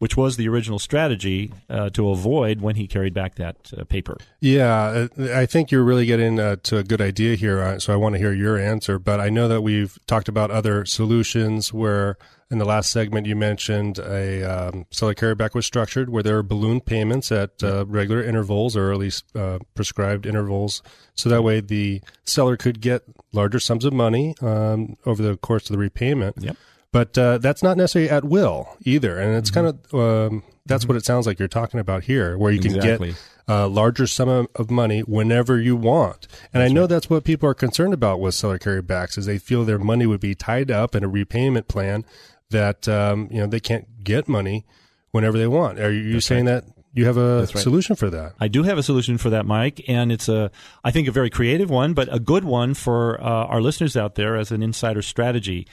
which 0.03 0.17
was 0.17 0.35
the 0.35 0.49
original 0.49 0.79
strategy 0.79 1.49
uh, 1.69 1.89
to 1.89 2.09
avoid 2.09 2.59
when 2.59 2.75
he 2.75 2.87
carried 2.87 3.13
back 3.13 3.35
that 3.35 3.55
uh, 3.77 3.85
paper. 3.85 4.17
Yeah, 4.41 5.07
uh, 5.17 5.31
I 5.33 5.45
think 5.45 5.71
you're 5.71 5.85
really 5.85 6.05
getting 6.05 6.41
uh, 6.41 6.57
to 6.63 6.79
a 6.79 6.83
good 6.83 6.99
idea 6.99 7.35
here. 7.35 7.61
uh, 7.61 7.79
So 7.79 7.93
I 7.93 7.95
want 7.95 8.15
to 8.15 8.19
hear 8.19 8.33
your 8.33 8.57
answer. 8.57 8.99
But 8.99 9.21
I 9.21 9.29
know 9.29 9.47
that 9.47 9.61
we've 9.61 9.97
talked 10.05 10.27
about 10.27 10.51
other 10.51 10.83
solutions 10.83 11.71
where 11.71 12.17
in 12.51 12.57
the 12.57 12.65
last 12.65 12.91
segment 12.91 13.27
you 13.27 13.37
mentioned 13.37 13.97
a 13.97 14.43
um, 14.43 14.87
seller 14.91 15.13
carryback 15.13 15.53
was 15.53 15.65
structured 15.65 16.09
where 16.09 16.21
there 16.21 16.37
are 16.37 16.43
balloon 16.43 16.81
payments 16.81 17.31
at 17.31 17.63
uh, 17.63 17.85
regular 17.85 18.21
intervals 18.21 18.75
or 18.75 18.91
at 18.91 18.99
least 18.99 19.23
uh, 19.37 19.57
prescribed 19.73 20.25
intervals. 20.25 20.83
So 21.15 21.29
that 21.29 21.43
way 21.43 21.61
the 21.61 22.01
seller 22.25 22.57
could 22.57 22.81
get 22.81 23.03
larger 23.31 23.61
sums 23.61 23.85
of 23.85 23.93
money 23.93 24.35
um, 24.41 24.97
over 25.05 25.23
the 25.23 25.37
course 25.37 25.69
of 25.69 25.71
the 25.71 25.79
repayment. 25.79 26.35
Yep. 26.41 26.57
But 26.93 27.17
uh, 27.17 27.39
that's 27.39 27.61
not 27.61 27.75
necessarily 27.75 28.09
at 28.09 28.23
will 28.23 28.77
either. 28.85 29.19
And 29.19 29.35
it's 29.35 29.51
kind 29.51 29.67
of, 29.67 29.93
um, 29.93 30.43
that's 30.65 30.87
what 30.87 30.95
it 30.95 31.03
sounds 31.03 31.27
like 31.27 31.39
you're 31.39 31.47
talking 31.49 31.81
about 31.81 32.03
here, 32.05 32.37
where 32.37 32.51
you 32.53 32.59
can 32.59 32.75
Exactly. 32.75 33.09
get 33.09 33.17
a 33.47 33.67
larger 33.67 34.07
sum 34.07 34.47
of- 34.55 34.71
money 34.71 35.01
whenever 35.01 35.59
you 35.59 35.75
want. 35.75 36.27
And 36.53 36.63
I 36.63 36.69
know 36.69 36.87
that's 36.87 37.09
what 37.09 37.25
people 37.25 37.49
are 37.49 37.53
concerned 37.55 37.93
about 37.93 38.21
with 38.21 38.35
seller 38.35 38.59
carrybacks 38.59 39.17
is 39.17 39.25
they 39.25 39.39
feel 39.39 39.65
their 39.65 39.79
money 39.79 40.05
would 40.05 40.21
be 40.21 40.35
tied 40.35 40.71
up 40.71 40.95
in 40.95 41.03
a 41.03 41.09
repayment 41.09 41.67
plan 41.67 42.05
that, 42.51 42.87
um, 42.87 43.27
you 43.31 43.39
know, 43.41 43.47
they 43.47 43.59
can't 43.59 44.03
get 44.03 44.29
money 44.29 44.63
whenever 45.11 45.37
they 45.37 45.47
want. 45.47 45.79
Are 45.79 45.91
you 45.91 46.21
saying 46.21 46.45
that 46.45 46.63
you 46.93 47.05
have 47.05 47.17
a 47.17 47.39
right. 47.39 47.49
solution 47.49 47.95
for 47.95 48.09
that? 48.11 48.33
I 48.39 48.47
do 48.47 48.63
have 48.63 48.77
a 48.77 48.83
solution 48.83 49.17
for 49.17 49.31
that, 49.31 49.45
Mike, 49.45 49.83
and 49.87 50.11
it's 50.11 50.29
a, 50.29 50.51
I 50.83 50.91
think, 50.91 51.07
a 51.07 51.11
very 51.11 51.29
creative 51.29 51.69
one, 51.69 51.93
but 51.93 52.13
a 52.13 52.19
good 52.19 52.43
one 52.43 52.73
for 52.75 53.19
uh, 53.19 53.25
our 53.25 53.61
listeners 53.61 53.97
out 53.97 54.15
there 54.15 54.35
as 54.35 54.51
an 54.51 54.61
insider 54.61 55.01
strategy. 55.01 55.67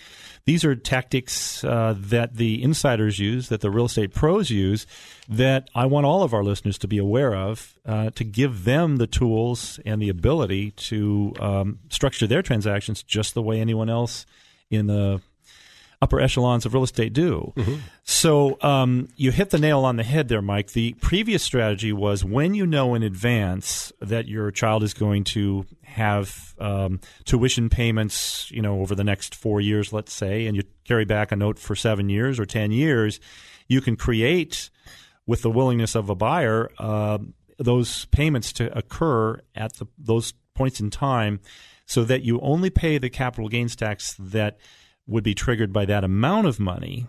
These 0.46 0.64
are 0.64 0.74
tactics 0.74 1.62
uh, 1.62 1.94
that 1.98 2.36
the 2.36 2.62
insiders 2.62 3.18
use, 3.18 3.50
that 3.50 3.60
the 3.60 3.70
real 3.70 3.84
estate 3.84 4.14
pros 4.14 4.48
use, 4.48 4.86
that 5.28 5.68
I 5.74 5.86
want 5.86 6.06
all 6.06 6.22
of 6.22 6.32
our 6.32 6.42
listeners 6.42 6.78
to 6.78 6.88
be 6.88 6.96
aware 6.96 7.34
of, 7.34 7.78
uh, 7.84 8.10
to 8.10 8.24
give 8.24 8.64
them 8.64 8.96
the 8.96 9.06
tools 9.06 9.78
and 9.84 10.00
the 10.00 10.08
ability 10.08 10.70
to 10.72 11.34
um, 11.38 11.78
structure 11.90 12.26
their 12.26 12.42
transactions 12.42 13.02
just 13.02 13.34
the 13.34 13.42
way 13.42 13.60
anyone 13.60 13.90
else 13.90 14.24
in 14.70 14.86
the 14.86 15.20
upper 16.02 16.18
echelons 16.20 16.64
of 16.64 16.72
real 16.72 16.82
estate 16.82 17.12
do. 17.12 17.52
So 18.04 18.56
um, 18.62 19.08
you 19.16 19.30
hit 19.30 19.50
the 19.50 19.58
nail 19.58 19.84
on 19.84 19.96
the 19.96 20.02
head 20.02 20.28
there, 20.28 20.40
Mike. 20.40 20.72
The 20.72 20.94
previous 20.94 21.42
strategy 21.42 21.92
was 21.92 22.24
when 22.24 22.54
you 22.54 22.66
know 22.66 22.94
in 22.94 23.02
advance 23.02 23.92
that 24.00 24.26
your 24.26 24.50
child 24.50 24.82
is 24.82 24.94
going 24.94 25.24
to 25.24 25.66
have 25.82 26.54
um, 26.58 27.00
tuition 27.24 27.68
payments, 27.68 28.50
you 28.50 28.62
know, 28.62 28.80
over 28.80 28.94
the 28.94 29.04
next 29.04 29.34
four 29.34 29.60
years, 29.60 29.92
let's 29.92 30.12
say, 30.12 30.46
and 30.46 30.56
you 30.56 30.62
carry 30.84 31.04
back 31.04 31.32
a 31.32 31.36
note 31.36 31.58
for 31.58 31.76
seven 31.76 32.08
years 32.08 32.40
or 32.40 32.46
ten 32.46 32.70
years, 32.72 33.20
you 33.68 33.80
can 33.80 33.96
create 33.96 34.70
with 35.26 35.42
the 35.42 35.50
willingness 35.50 35.94
of 35.94 36.08
a 36.08 36.14
buyer 36.14 36.70
uh, 36.78 37.18
those 37.58 38.06
payments 38.06 38.52
to 38.54 38.76
occur 38.76 39.38
at 39.54 39.74
the, 39.74 39.86
those 39.98 40.32
points 40.54 40.80
in 40.80 40.90
time 40.90 41.40
so 41.86 42.04
that 42.04 42.22
you 42.22 42.40
only 42.40 42.70
pay 42.70 42.98
the 42.98 43.10
capital 43.10 43.48
gains 43.48 43.76
tax 43.76 44.14
that 44.18 44.58
would 45.10 45.24
be 45.24 45.34
triggered 45.34 45.72
by 45.72 45.84
that 45.84 46.04
amount 46.04 46.46
of 46.46 46.58
money 46.58 47.06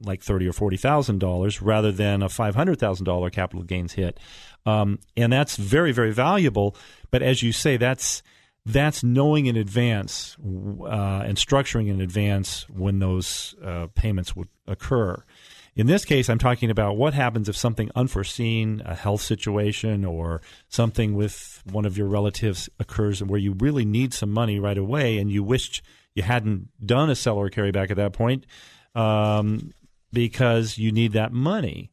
like 0.00 0.22
thirty 0.22 0.46
or 0.46 0.52
forty 0.52 0.76
thousand 0.76 1.18
dollars 1.20 1.62
rather 1.62 1.92
than 1.92 2.22
a 2.22 2.28
five 2.28 2.54
hundred 2.54 2.78
thousand 2.78 3.04
dollar 3.04 3.30
capital 3.30 3.62
gains 3.62 3.92
hit, 3.92 4.18
um, 4.66 4.98
and 5.16 5.32
that's 5.32 5.56
very 5.56 5.92
very 5.92 6.12
valuable. 6.12 6.76
But 7.10 7.22
as 7.22 7.42
you 7.42 7.52
say, 7.52 7.76
that's 7.76 8.22
that's 8.66 9.04
knowing 9.04 9.46
in 9.46 9.56
advance 9.56 10.36
uh, 10.40 11.22
and 11.24 11.36
structuring 11.36 11.88
in 11.88 12.00
advance 12.00 12.68
when 12.68 12.98
those 12.98 13.54
uh, 13.62 13.88
payments 13.94 14.34
would 14.34 14.48
occur. 14.66 15.22
In 15.76 15.86
this 15.88 16.04
case, 16.04 16.28
I'm 16.30 16.38
talking 16.38 16.70
about 16.70 16.96
what 16.96 17.14
happens 17.14 17.48
if 17.48 17.56
something 17.56 17.90
unforeseen, 17.96 18.80
a 18.84 18.94
health 18.94 19.22
situation, 19.22 20.04
or 20.04 20.40
something 20.68 21.14
with 21.14 21.62
one 21.70 21.84
of 21.84 21.98
your 21.98 22.06
relatives 22.06 22.68
occurs 22.78 23.22
where 23.22 23.40
you 23.40 23.54
really 23.58 23.84
need 23.84 24.14
some 24.14 24.30
money 24.30 24.60
right 24.60 24.78
away 24.78 25.18
and 25.18 25.32
you 25.32 25.42
wished 25.42 25.82
you 26.14 26.22
hadn't 26.22 26.68
done 26.84 27.10
a 27.10 27.14
seller 27.14 27.50
carryback 27.50 27.90
at 27.90 27.96
that 27.96 28.12
point 28.12 28.46
um, 28.94 29.72
because 30.12 30.78
you 30.78 30.92
need 30.92 31.12
that 31.12 31.32
money. 31.32 31.90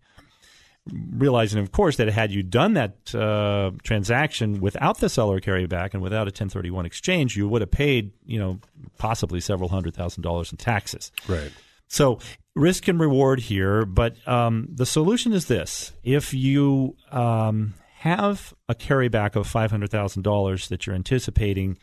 Realizing, 0.92 1.62
of 1.62 1.72
course, 1.72 1.98
that 1.98 2.08
had 2.10 2.32
you 2.32 2.42
done 2.42 2.74
that 2.74 3.14
uh, 3.14 3.72
transaction 3.84 4.60
without 4.60 5.00
the 5.00 5.10
seller 5.10 5.40
carryback 5.40 5.94
and 5.94 6.02
without 6.02 6.24
a 6.24 6.34
1031 6.34 6.88
exchange, 6.88 7.38
you 7.38 7.48
would 7.48 7.62
have 7.62 7.70
paid, 7.70 8.12
you 8.26 8.40
know, 8.40 8.60
possibly 8.98 9.40
several 9.40 9.70
hundred 9.70 9.94
thousand 9.94 10.24
dollars 10.24 10.52
in 10.52 10.58
taxes. 10.58 11.12
Right. 11.28 11.52
So 11.88 12.20
risk 12.56 12.88
and 12.88 13.00
reward 13.00 13.40
here, 13.40 13.86
but 13.86 14.16
um, 14.28 14.70
the 14.74 14.88
solution 14.88 15.34
is 15.34 15.46
this: 15.46 15.94
if 16.04 16.34
you 16.34 16.96
um, 17.12 17.76
have 18.00 18.56
a 18.68 18.74
carryback 18.74 19.36
of 19.36 19.46
five 19.46 19.70
hundred 19.70 19.92
thousand 19.92 20.24
dollars 20.24 20.70
that 20.70 20.88
you're 20.88 20.96
anticipating 20.96 21.78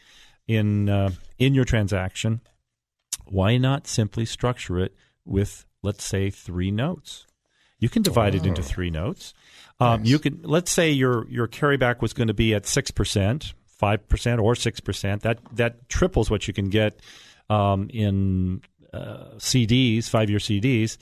in 0.48 0.88
uh, 0.88 1.10
in 1.38 1.54
your 1.54 1.64
transaction, 1.64 2.40
why 3.26 3.58
not 3.58 3.86
simply 3.86 4.24
structure 4.24 4.78
it 4.80 4.94
with, 5.24 5.66
let's 5.82 6.02
say, 6.02 6.30
three 6.30 6.70
notes? 6.70 7.26
You 7.78 7.88
can 7.88 8.02
divide 8.02 8.34
it 8.34 8.44
into 8.44 8.62
three 8.62 8.90
notes. 8.90 9.34
Um, 9.78 10.04
You 10.04 10.18
can 10.18 10.40
let's 10.42 10.72
say 10.72 10.90
your 10.90 11.28
your 11.30 11.46
carryback 11.46 12.00
was 12.02 12.12
going 12.12 12.26
to 12.26 12.34
be 12.34 12.52
at 12.54 12.66
six 12.66 12.90
percent, 12.90 13.54
five 13.66 14.08
percent, 14.08 14.40
or 14.40 14.56
six 14.56 14.80
percent. 14.80 15.22
That 15.22 15.38
that 15.52 15.88
triples 15.88 16.28
what 16.28 16.48
you 16.48 16.54
can 16.54 16.70
get 16.70 16.98
um, 17.48 17.88
in 17.90 18.62
uh, 18.92 19.34
CDs, 19.36 20.08
five 20.08 20.28
year 20.28 20.40
CDs. 20.40 20.96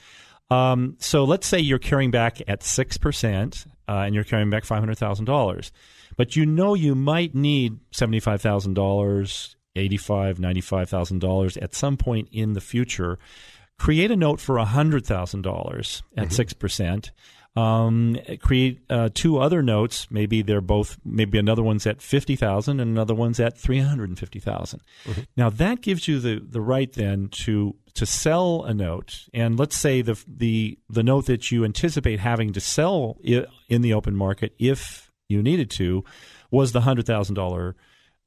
Um, 0.51 0.97
so 0.99 1.25
let's 1.25 1.47
say 1.47 1.59
you're 1.59 1.79
carrying 1.79 2.11
back 2.11 2.43
at 2.47 2.63
six 2.63 2.99
percent, 2.99 3.65
uh, 3.89 4.03
and 4.05 4.15
you're 4.15 4.25
carrying 4.25 4.51
back 4.51 4.65
five 4.67 4.81
hundred 4.81 4.99
thousand 4.99 5.25
dollars, 5.25 5.73
but 6.17 6.37
you 6.37 6.47
know 6.47 6.75
you 6.75 6.95
might 6.95 7.35
need 7.35 7.79
seventy 7.93 8.21
five 8.21 8.41
thousand 8.41 8.75
dollars, 8.75 9.57
eighty 9.75 9.97
five, 9.97 10.39
ninety 10.39 10.61
five 10.61 10.89
thousand 10.89 11.21
dollars 11.21 11.57
at 11.59 11.75
some 11.75 11.97
point 11.97 12.29
in 12.33 12.55
the 12.55 12.61
future. 12.61 13.19
Create 13.79 14.11
a 14.11 14.17
note 14.17 14.41
for 14.41 14.59
hundred 14.59 15.05
thousand 15.05 15.43
dollars 15.43 16.03
at 16.17 16.33
6 16.33 16.55
percent. 16.55 17.11
Um, 17.57 18.19
create 18.43 18.81
uh, 18.91 19.09
two 19.15 19.39
other 19.39 19.63
notes. 19.63 20.09
Maybe 20.11 20.43
they're 20.43 20.61
both. 20.61 20.99
Maybe 21.07 21.39
another 21.39 21.63
one's 21.63 21.87
at 21.87 22.03
fifty 22.03 22.37
thousand, 22.37 22.81
and 22.81 22.91
another 22.91 23.15
one's 23.15 23.41
at 23.41 23.57
three 23.57 23.81
hundred 23.81 24.11
and 24.11 24.19
fifty 24.19 24.39
Now 25.39 25.49
that 25.49 25.81
gives 25.81 26.07
you 26.07 26.21
the 26.21 26.39
the 26.39 26.61
right 26.61 26.93
then 26.93 27.29
to 27.45 27.75
to 27.95 28.05
sell 28.05 28.65
a 28.65 28.75
note. 28.75 29.27
And 29.33 29.59
let's 29.59 29.77
say 29.77 30.03
the 30.03 30.23
the 30.29 30.79
the 30.91 31.03
note 31.03 31.27
that 31.27 31.51
you 31.51 31.65
anticipate 31.65 32.21
having 32.21 32.53
to 32.53 32.61
sell 32.61 33.17
in 33.23 33.81
the 33.81 33.95
open 33.95 34.15
market, 34.15 34.55
if 34.59 35.06
you 35.29 35.43
needed 35.43 35.71
to, 35.71 36.05
was 36.51 36.73
the 36.73 36.83
hundred 36.83 37.07
thousand 37.07 37.35
dollar 37.35 37.77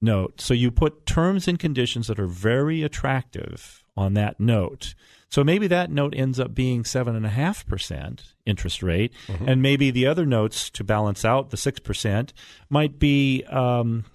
note. 0.02 0.40
So 0.42 0.54
you 0.54 0.72
put 0.72 1.06
terms 1.06 1.48
and 1.48 1.60
conditions 1.60 2.08
that 2.08 2.20
are 2.20 2.28
very 2.28 2.84
attractive 2.84 3.84
on 3.98 4.14
that 4.14 4.40
note. 4.40 4.96
So 5.30 5.44
maybe 5.44 5.68
that 5.68 5.92
note 5.92 6.14
ends 6.16 6.40
up 6.40 6.56
being 6.56 6.84
seven 6.84 7.16
and 7.16 7.26
a 7.26 7.30
half 7.30 7.68
percent 7.68 8.34
interest 8.46 8.82
rate, 8.82 9.14
and 9.46 9.62
maybe 9.62 9.92
the 9.92 10.08
other 10.08 10.26
notes 10.26 10.70
to 10.72 10.84
balance 10.84 11.24
out 11.24 11.52
the 11.52 11.58
six 11.58 11.80
percent 11.80 12.34
might 12.70 12.98
be 12.98 13.44
um, 13.50 14.06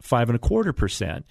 five 0.00 0.28
and 0.28 0.36
a 0.36 0.38
quarter 0.38 0.72
percent. 0.72 1.26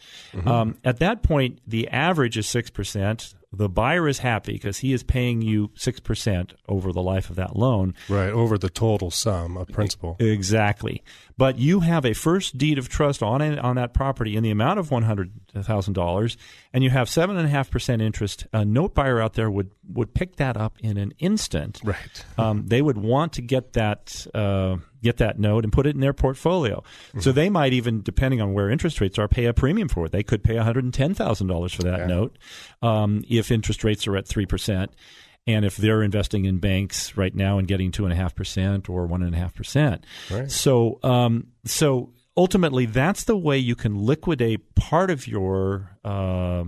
Um, 0.46 0.78
at 0.84 1.00
that 1.00 1.24
point, 1.24 1.60
the 1.66 1.88
average 1.88 2.38
is 2.38 2.48
six 2.48 2.70
percent. 2.70 3.34
The 3.52 3.68
buyer 3.68 4.08
is 4.08 4.20
happy 4.20 4.54
because 4.54 4.80
he 4.80 4.94
is 4.94 5.02
paying 5.02 5.42
you 5.42 5.72
six 5.74 6.00
percent 6.00 6.54
over 6.68 6.92
the 6.92 7.02
life 7.02 7.32
of 7.32 7.36
that 7.38 7.56
loan. 7.56 7.96
Right. 8.08 8.30
Over 8.30 8.60
the 8.60 8.70
total 8.70 9.10
sum 9.10 9.58
of 9.58 9.70
principal. 9.70 10.18
Exactly. 10.20 11.04
But 11.36 11.58
you 11.58 11.80
have 11.80 12.06
a 12.06 12.14
first 12.14 12.58
deed 12.58 12.78
of 12.78 12.90
trust 12.90 13.24
on 13.24 13.42
it, 13.42 13.58
on 13.58 13.78
that 13.78 13.94
property 13.94 14.36
in 14.36 14.44
the 14.44 14.52
amount 14.52 14.78
of 14.78 14.92
one 14.92 15.04
hundred 15.04 15.32
thousand 15.56 15.94
dollars, 15.94 16.38
and 16.74 16.84
you 16.84 16.92
have 16.92 17.10
seven 17.10 17.38
and 17.38 17.48
a 17.48 17.50
half 17.50 17.72
percent 17.72 18.02
interest. 18.02 18.46
A 18.54 18.64
note 18.64 18.94
buyer 18.94 19.20
out 19.20 19.34
there 19.34 19.50
would 19.50 19.72
would 19.92 20.14
pick 20.14 20.36
that 20.36 20.56
up 20.56 20.78
in 20.80 20.98
an 20.98 21.14
instant. 21.20 21.82
Right. 21.84 21.98
Um, 22.40 22.68
they 22.68 22.82
would 22.82 22.98
want 22.98 23.34
to 23.34 23.42
get 23.42 23.74
that 23.74 24.26
uh, 24.34 24.78
get 25.04 25.18
that 25.18 25.40
note 25.40 25.66
and 25.66 25.74
put 25.74 25.86
it 25.86 25.96
in 25.96 26.00
their 26.00 26.14
portfolio. 26.14 26.84
So 27.20 27.34
they 27.34 27.50
might 27.50 27.74
even, 27.74 28.02
depending 28.02 28.40
on 28.40 28.54
where 28.54 28.70
interest 28.70 29.02
rates 29.02 29.20
are, 29.20 29.28
pay 29.28 29.46
a 29.46 29.54
premium 29.54 29.90
for 29.90 30.06
it. 30.06 30.14
They 30.14 30.24
could 30.24 30.42
pay 30.42 30.56
one 30.56 30.64
hundred 30.64 30.86
and 30.86 30.94
ten 30.94 31.14
thousand 31.14 31.48
dollars 31.48 31.74
for 31.74 31.84
that 31.84 32.08
note 32.08 32.38
um, 32.82 33.24
if 33.40 33.52
interest 33.52 33.84
rates 33.84 34.06
are 34.08 34.16
at 34.16 34.28
three 34.28 34.46
percent. 34.46 34.92
And 35.48 35.66
if 35.66 35.78
they're 35.78 36.04
investing 36.04 36.46
in 36.46 36.60
banks 36.60 37.18
right 37.18 37.34
now 37.34 37.58
and 37.58 37.68
getting 37.68 37.92
two 37.92 38.04
and 38.04 38.14
a 38.14 38.16
half 38.16 38.36
percent 38.36 38.88
or 38.88 39.08
one 39.08 39.24
and 39.24 39.34
a 39.34 39.38
half 39.38 39.56
percent, 39.56 40.06
Right. 40.30 40.52
so 40.52 41.00
um, 41.02 41.48
so 41.66 42.14
ultimately, 42.38 42.86
that's 42.86 43.24
the 43.24 43.38
way 43.38 43.58
you 43.58 43.76
can 43.76 43.98
liquidate 44.06 44.76
part 44.76 45.10
of 45.10 45.26
your 45.28 45.90
uh, 46.06 46.66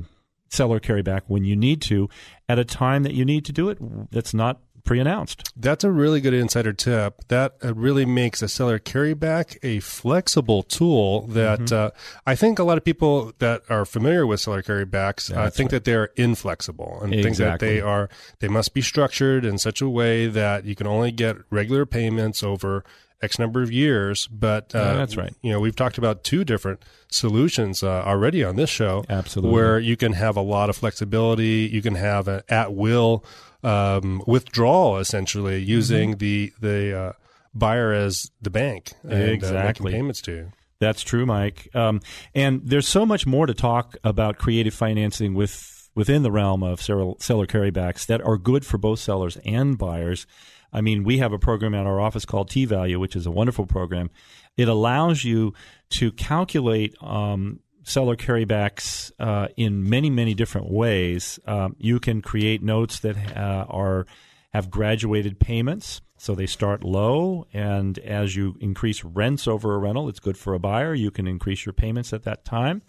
seller 0.49 0.79
carryback 0.79 1.21
when 1.27 1.43
you 1.43 1.55
need 1.55 1.81
to, 1.83 2.09
at 2.49 2.57
a 2.57 2.65
time 2.65 3.03
that 3.03 3.13
you 3.13 3.23
need 3.23 3.45
to 3.45 3.51
do 3.51 3.69
it. 3.69 3.77
That's 4.11 4.33
not 4.33 4.61
pre-announced. 4.83 5.51
That's 5.55 5.83
a 5.83 5.91
really 5.91 6.21
good 6.21 6.33
insider 6.33 6.73
tip. 6.73 7.27
That 7.27 7.55
uh, 7.63 7.73
really 7.73 8.05
makes 8.05 8.41
a 8.41 8.47
seller 8.47 8.79
carryback 8.79 9.57
a 9.63 9.79
flexible 9.79 10.63
tool 10.63 11.27
that 11.27 11.59
mm-hmm. 11.59 11.87
uh, 11.87 11.89
I 12.25 12.35
think 12.35 12.59
a 12.59 12.63
lot 12.63 12.77
of 12.77 12.83
people 12.83 13.33
that 13.39 13.63
are 13.69 13.85
familiar 13.85 14.25
with 14.25 14.39
seller 14.39 14.61
carrybacks 14.61 15.35
uh, 15.35 15.49
think 15.49 15.67
right. 15.67 15.71
that 15.71 15.83
they're 15.85 16.09
inflexible 16.15 16.99
and 17.01 17.13
exactly. 17.13 17.23
think 17.23 17.37
that 17.37 17.59
they 17.59 17.81
are 17.81 18.09
they 18.39 18.47
must 18.47 18.73
be 18.73 18.81
structured 18.81 19.45
in 19.45 19.57
such 19.57 19.81
a 19.81 19.89
way 19.89 20.27
that 20.27 20.65
you 20.65 20.75
can 20.75 20.87
only 20.87 21.11
get 21.11 21.37
regular 21.49 21.85
payments 21.85 22.43
over 22.43 22.83
X 23.21 23.37
number 23.39 23.61
of 23.61 23.71
years. 23.71 24.27
But 24.27 24.73
uh, 24.73 24.79
yeah, 24.79 24.93
that's 24.93 25.17
right. 25.17 25.33
You 25.41 25.51
know, 25.51 25.59
we've 25.59 25.75
talked 25.75 25.97
about 25.97 26.23
two 26.23 26.43
different 26.43 26.81
solutions 27.09 27.83
uh, 27.83 28.03
already 28.03 28.43
on 28.43 28.55
this 28.55 28.69
show. 28.69 29.05
Absolutely, 29.09 29.53
where 29.53 29.79
you 29.79 29.95
can 29.95 30.13
have 30.13 30.35
a 30.35 30.41
lot 30.41 30.69
of 30.69 30.75
flexibility. 30.75 31.69
You 31.71 31.81
can 31.81 31.95
have 31.95 32.27
an 32.27 32.41
at 32.49 32.73
will 32.73 33.23
um, 33.63 34.21
withdrawal, 34.27 34.97
essentially 34.97 35.61
using 35.61 36.11
mm-hmm. 36.11 36.17
the 36.17 36.53
the 36.59 36.97
uh, 36.99 37.13
buyer 37.53 37.93
as 37.93 38.31
the 38.41 38.49
bank 38.49 38.93
and 39.03 39.13
uh, 39.13 39.31
exactly 39.31 39.91
payments 39.91 40.21
to. 40.21 40.51
That's 40.79 41.03
true, 41.03 41.27
Mike. 41.27 41.69
Um, 41.75 42.01
and 42.33 42.61
there's 42.65 42.87
so 42.87 43.05
much 43.05 43.27
more 43.27 43.45
to 43.45 43.53
talk 43.53 43.95
about 44.03 44.37
creative 44.37 44.73
financing 44.73 45.35
with 45.35 45.89
within 45.93 46.23
the 46.23 46.31
realm 46.31 46.63
of 46.63 46.81
seller, 46.81 47.13
seller 47.19 47.45
carrybacks 47.45 48.05
that 48.07 48.21
are 48.21 48.37
good 48.37 48.65
for 48.65 48.77
both 48.77 48.99
sellers 48.99 49.37
and 49.45 49.77
buyers. 49.77 50.25
I 50.73 50.81
mean, 50.81 51.03
we 51.03 51.17
have 51.17 51.33
a 51.33 51.39
program 51.39 51.75
at 51.75 51.85
our 51.85 51.99
office 51.99 52.25
called 52.25 52.49
T 52.49 52.65
Value, 52.65 52.99
which 52.99 53.15
is 53.15 53.25
a 53.25 53.31
wonderful 53.31 53.65
program. 53.65 54.09
It 54.57 54.67
allows 54.67 55.23
you 55.23 55.53
to 55.91 56.11
calculate 56.13 56.95
um, 57.01 57.59
seller 57.83 58.15
carrybacks 58.15 59.11
uh, 59.19 59.47
in 59.57 59.89
many, 59.89 60.09
many 60.09 60.33
different 60.33 60.71
ways. 60.71 61.39
Um, 61.45 61.75
you 61.79 61.99
can 61.99 62.21
create 62.21 62.61
notes 62.61 62.99
that 62.99 63.17
uh, 63.35 63.65
are 63.69 64.05
have 64.53 64.69
graduated 64.69 65.39
payments, 65.39 66.01
so 66.17 66.35
they 66.35 66.45
start 66.45 66.83
low, 66.83 67.47
and 67.53 67.97
as 67.99 68.35
you 68.35 68.57
increase 68.59 69.03
rents 69.03 69.47
over 69.47 69.73
a 69.73 69.77
rental, 69.77 70.09
it's 70.09 70.19
good 70.19 70.37
for 70.37 70.53
a 70.53 70.59
buyer. 70.59 70.93
You 70.93 71.09
can 71.09 71.25
increase 71.25 71.65
your 71.65 71.73
payments 71.73 72.11
at 72.11 72.23
that 72.23 72.43
time. 72.43 72.81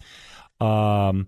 Um, 0.59 1.27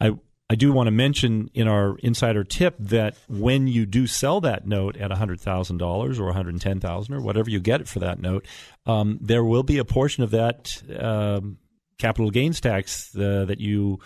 I 0.00 0.16
I 0.50 0.56
do 0.56 0.72
want 0.72 0.88
to 0.88 0.90
mention 0.90 1.50
in 1.54 1.66
our 1.66 1.96
insider 1.98 2.44
tip 2.44 2.76
that 2.78 3.16
when 3.28 3.66
you 3.66 3.86
do 3.86 4.06
sell 4.06 4.42
that 4.42 4.66
note 4.66 4.96
at 4.96 5.10
$100,000 5.10 6.18
or 6.20 6.24
110,000 6.24 7.14
or 7.14 7.20
whatever 7.20 7.48
you 7.48 7.60
get 7.60 7.88
for 7.88 7.98
that 8.00 8.20
note, 8.20 8.46
um, 8.84 9.18
there 9.22 9.42
will 9.42 9.62
be 9.62 9.78
a 9.78 9.86
portion 9.86 10.22
of 10.22 10.30
that 10.32 10.82
um, 11.00 11.56
capital 11.98 12.30
gains 12.30 12.60
tax 12.60 13.16
uh, 13.16 13.44
that 13.46 13.60
you 13.60 14.00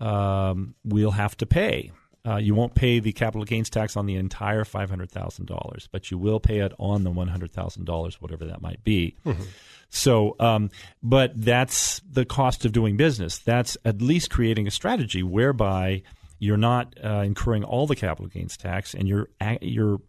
um, 0.00 0.74
will 0.84 1.12
have 1.12 1.36
to 1.38 1.46
pay. 1.46 1.92
Uh, 2.26 2.36
you 2.36 2.54
won't 2.54 2.74
pay 2.74 3.00
the 3.00 3.12
capital 3.12 3.44
gains 3.44 3.68
tax 3.68 3.98
on 3.98 4.06
the 4.06 4.14
entire 4.14 4.64
$500,000, 4.64 5.88
but 5.92 6.10
you 6.10 6.16
will 6.16 6.40
pay 6.40 6.60
it 6.60 6.72
on 6.78 7.04
the 7.04 7.10
$100,000, 7.10 8.14
whatever 8.14 8.46
that 8.46 8.62
might 8.62 8.82
be. 8.82 9.14
Mm-hmm. 9.26 9.42
So, 9.90 10.34
um, 10.40 10.70
but 11.02 11.32
that's 11.36 12.00
the 12.10 12.24
cost 12.24 12.64
of 12.64 12.72
doing 12.72 12.96
business. 12.96 13.38
That's 13.38 13.76
at 13.84 14.00
least 14.00 14.30
creating 14.30 14.66
a 14.66 14.70
strategy 14.70 15.22
whereby 15.22 16.02
you're 16.38 16.56
not 16.56 16.94
uh, 17.02 17.22
incurring 17.24 17.62
all 17.62 17.86
the 17.86 17.94
capital 17.94 18.26
gains 18.26 18.56
tax, 18.56 18.94
and 18.94 19.06
you're 19.06 19.28
you're 19.60 20.00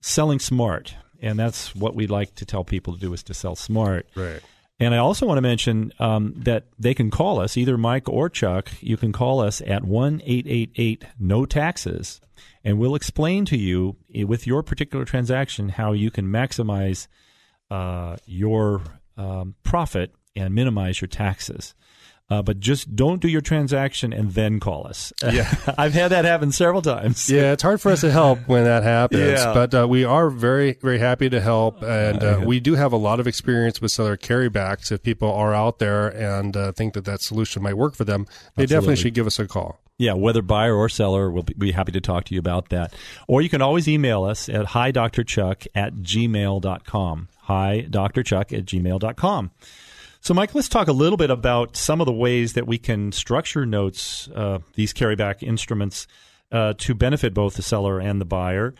selling 0.00 0.38
smart. 0.38 0.94
And 1.20 1.38
that's 1.38 1.74
what 1.74 1.94
we 1.94 2.08
like 2.08 2.34
to 2.36 2.44
tell 2.44 2.64
people 2.64 2.94
to 2.94 2.98
do 2.98 3.12
is 3.12 3.22
to 3.24 3.34
sell 3.34 3.54
smart. 3.54 4.08
Right. 4.16 4.40
And 4.82 4.96
I 4.96 4.98
also 4.98 5.26
want 5.26 5.38
to 5.38 5.42
mention 5.42 5.92
um, 6.00 6.34
that 6.38 6.64
they 6.76 6.92
can 6.92 7.08
call 7.08 7.38
us, 7.38 7.56
either 7.56 7.78
Mike 7.78 8.08
or 8.08 8.28
Chuck. 8.28 8.68
You 8.80 8.96
can 8.96 9.12
call 9.12 9.40
us 9.40 9.62
at 9.64 9.84
one 9.84 10.20
eight 10.24 10.44
eight 10.48 10.72
eight 10.74 11.04
no 11.20 11.46
taxes, 11.46 12.20
and 12.64 12.80
we'll 12.80 12.96
explain 12.96 13.44
to 13.44 13.56
you 13.56 13.94
eh, 14.12 14.24
with 14.24 14.44
your 14.44 14.64
particular 14.64 15.04
transaction 15.04 15.68
how 15.68 15.92
you 15.92 16.10
can 16.10 16.26
maximize 16.26 17.06
uh, 17.70 18.16
your 18.26 18.82
um, 19.16 19.54
profit 19.62 20.16
and 20.34 20.52
minimize 20.52 21.00
your 21.00 21.08
taxes. 21.08 21.74
Uh, 22.32 22.40
but 22.40 22.58
just 22.60 22.96
don't 22.96 23.20
do 23.20 23.28
your 23.28 23.42
transaction 23.42 24.10
and 24.10 24.32
then 24.32 24.58
call 24.58 24.86
us. 24.86 25.12
Yeah, 25.22 25.52
I've 25.78 25.92
had 25.92 26.08
that 26.12 26.24
happen 26.24 26.50
several 26.50 26.80
times. 26.80 27.28
Yeah, 27.28 27.52
it's 27.52 27.62
hard 27.62 27.78
for 27.78 27.92
us 27.92 28.00
to 28.00 28.10
help 28.10 28.38
when 28.46 28.64
that 28.64 28.82
happens. 28.82 29.38
Yeah. 29.38 29.52
but 29.52 29.74
uh, 29.74 29.86
we 29.86 30.04
are 30.04 30.30
very, 30.30 30.78
very 30.80 30.98
happy 30.98 31.28
to 31.28 31.42
help, 31.42 31.82
and 31.82 32.24
uh, 32.24 32.40
we 32.42 32.58
do 32.58 32.74
have 32.74 32.94
a 32.94 32.96
lot 32.96 33.20
of 33.20 33.26
experience 33.26 33.82
with 33.82 33.90
seller 33.90 34.16
carrybacks. 34.16 34.90
If 34.90 35.02
people 35.02 35.30
are 35.30 35.52
out 35.52 35.78
there 35.78 36.08
and 36.08 36.56
uh, 36.56 36.72
think 36.72 36.94
that 36.94 37.04
that 37.04 37.20
solution 37.20 37.62
might 37.62 37.76
work 37.76 37.94
for 37.94 38.04
them, 38.04 38.24
they 38.24 38.62
Absolutely. 38.62 38.66
definitely 38.66 38.96
should 38.96 39.14
give 39.14 39.26
us 39.26 39.38
a 39.38 39.46
call. 39.46 39.78
Yeah, 39.98 40.14
whether 40.14 40.40
buyer 40.40 40.74
or 40.74 40.88
seller, 40.88 41.30
we'll 41.30 41.42
be 41.42 41.72
happy 41.72 41.92
to 41.92 42.00
talk 42.00 42.24
to 42.24 42.34
you 42.34 42.40
about 42.40 42.70
that. 42.70 42.94
Or 43.28 43.42
you 43.42 43.50
can 43.50 43.60
always 43.60 43.86
email 43.86 44.24
us 44.24 44.48
at 44.48 44.66
hi, 44.66 44.90
Dr. 44.90 45.22
Chuck 45.22 45.64
at 45.74 45.96
gmail.com 45.96 47.28
hi, 47.42 47.86
Dr. 47.88 48.22
Chuck 48.22 48.52
at 48.52 48.64
gmail.com. 48.64 49.50
So, 50.22 50.34
Mike, 50.34 50.54
let's 50.54 50.68
talk 50.68 50.86
a 50.86 50.92
little 50.92 51.16
bit 51.16 51.30
about 51.30 51.76
some 51.76 52.00
of 52.00 52.06
the 52.06 52.12
ways 52.12 52.52
that 52.52 52.64
we 52.64 52.78
can 52.78 53.10
structure 53.10 53.66
notes, 53.66 54.28
uh, 54.28 54.60
these 54.76 54.92
carryback 54.92 55.42
instruments, 55.42 56.06
uh, 56.52 56.74
to 56.78 56.94
benefit 56.94 57.34
both 57.34 57.56
the 57.56 57.62
seller 57.62 57.98
and 57.98 58.20
the 58.20 58.24
buyer. 58.24 58.72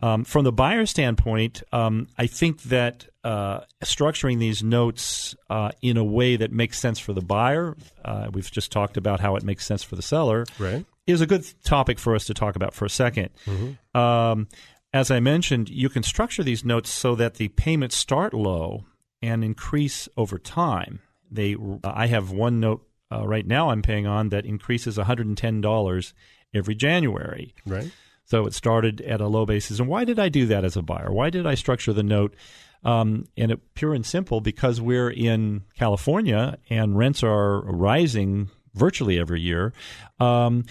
Um, 0.00 0.24
from 0.24 0.44
the 0.44 0.52
buyer 0.52 0.86
standpoint, 0.86 1.62
um, 1.70 2.08
I 2.16 2.26
think 2.26 2.62
that 2.64 3.08
uh, 3.22 3.60
structuring 3.84 4.38
these 4.38 4.62
notes 4.62 5.36
uh, 5.50 5.72
in 5.82 5.98
a 5.98 6.04
way 6.04 6.36
that 6.36 6.50
makes 6.50 6.78
sense 6.78 6.98
for 6.98 7.12
the 7.12 7.20
buyer, 7.20 7.76
uh, 8.02 8.30
we've 8.32 8.50
just 8.50 8.72
talked 8.72 8.96
about 8.96 9.20
how 9.20 9.36
it 9.36 9.42
makes 9.42 9.66
sense 9.66 9.82
for 9.82 9.96
the 9.96 10.02
seller, 10.02 10.46
right. 10.58 10.86
is 11.06 11.20
a 11.20 11.26
good 11.26 11.44
topic 11.62 11.98
for 11.98 12.14
us 12.14 12.24
to 12.24 12.32
talk 12.32 12.56
about 12.56 12.72
for 12.72 12.86
a 12.86 12.88
2nd 12.88 13.28
mm-hmm. 13.44 14.00
um, 14.00 14.48
as 14.94 15.10
I 15.10 15.20
mentioned, 15.20 15.68
you 15.68 15.90
can 15.90 16.02
structure 16.02 16.42
these 16.42 16.64
notes 16.64 16.88
so 16.88 17.14
that 17.16 17.34
the 17.34 17.48
payments 17.48 17.96
start 17.96 18.32
low 18.32 18.86
and 19.26 19.44
increase 19.44 20.08
over 20.16 20.38
time. 20.38 21.00
They, 21.30 21.54
uh, 21.54 21.78
I 21.84 22.06
have 22.06 22.30
one 22.30 22.60
note 22.60 22.86
uh, 23.10 23.26
right 23.26 23.46
now 23.46 23.70
I'm 23.70 23.82
paying 23.82 24.06
on 24.06 24.30
that 24.30 24.46
increases 24.46 24.96
$110 24.98 26.12
every 26.54 26.74
January. 26.74 27.54
Right. 27.64 27.90
So 28.24 28.46
it 28.46 28.54
started 28.54 29.00
at 29.02 29.20
a 29.20 29.28
low 29.28 29.46
basis. 29.46 29.78
And 29.78 29.88
why 29.88 30.04
did 30.04 30.18
I 30.18 30.28
do 30.28 30.46
that 30.46 30.64
as 30.64 30.76
a 30.76 30.82
buyer? 30.82 31.12
Why 31.12 31.30
did 31.30 31.46
I 31.46 31.54
structure 31.54 31.92
the 31.92 32.02
note? 32.02 32.34
Um, 32.82 33.26
and 33.36 33.52
it, 33.52 33.74
pure 33.74 33.94
and 33.94 34.04
simple, 34.04 34.40
because 34.40 34.80
we're 34.80 35.10
in 35.10 35.62
California 35.78 36.58
and 36.68 36.96
rents 36.96 37.22
are 37.22 37.60
rising 37.60 38.50
virtually 38.74 39.18
every 39.18 39.40
year. 39.40 39.72
Um, 40.18 40.64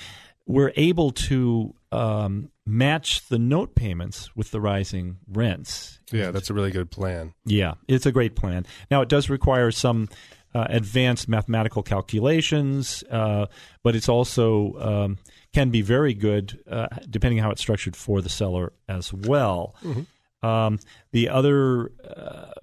we're 0.46 0.74
able 0.76 1.12
to 1.12 1.74
um, 1.92 2.52
match 2.66 3.28
the 3.28 3.38
note 3.38 3.76
payments 3.76 4.36
with 4.36 4.52
the 4.52 4.60
rising 4.60 5.18
rents. 5.28 6.00
Yeah, 6.12 6.32
that's 6.32 6.50
a 6.50 6.54
really 6.54 6.72
good 6.72 6.90
plan. 6.90 7.34
Yeah, 7.46 7.76
it's 7.88 8.06
a 8.06 8.12
great 8.12 8.36
plan. 8.36 8.66
Now, 8.90 9.02
it 9.02 9.10
does 9.10 9.30
require 9.30 9.72
some 9.72 10.10
uh, 10.54 10.66
advanced 10.70 11.28
mathematical 11.28 11.84
calculations, 11.84 13.04
uh, 13.12 13.48
but 13.84 13.96
it's 13.96 14.10
also 14.10 14.74
um, 14.80 15.18
can 15.54 15.70
be 15.70 15.82
very 15.82 16.14
good 16.14 16.60
uh, 16.70 16.88
depending 17.10 17.40
how 17.40 17.52
it's 17.52 17.62
structured 17.62 17.96
for 17.96 18.22
the 18.22 18.30
seller 18.30 18.74
as 18.88 19.14
well. 19.14 19.76
Mm-hmm. 19.84 20.46
Um, 20.46 20.80
the 21.12 21.30
other 21.30 21.92
uh, 22.04 22.54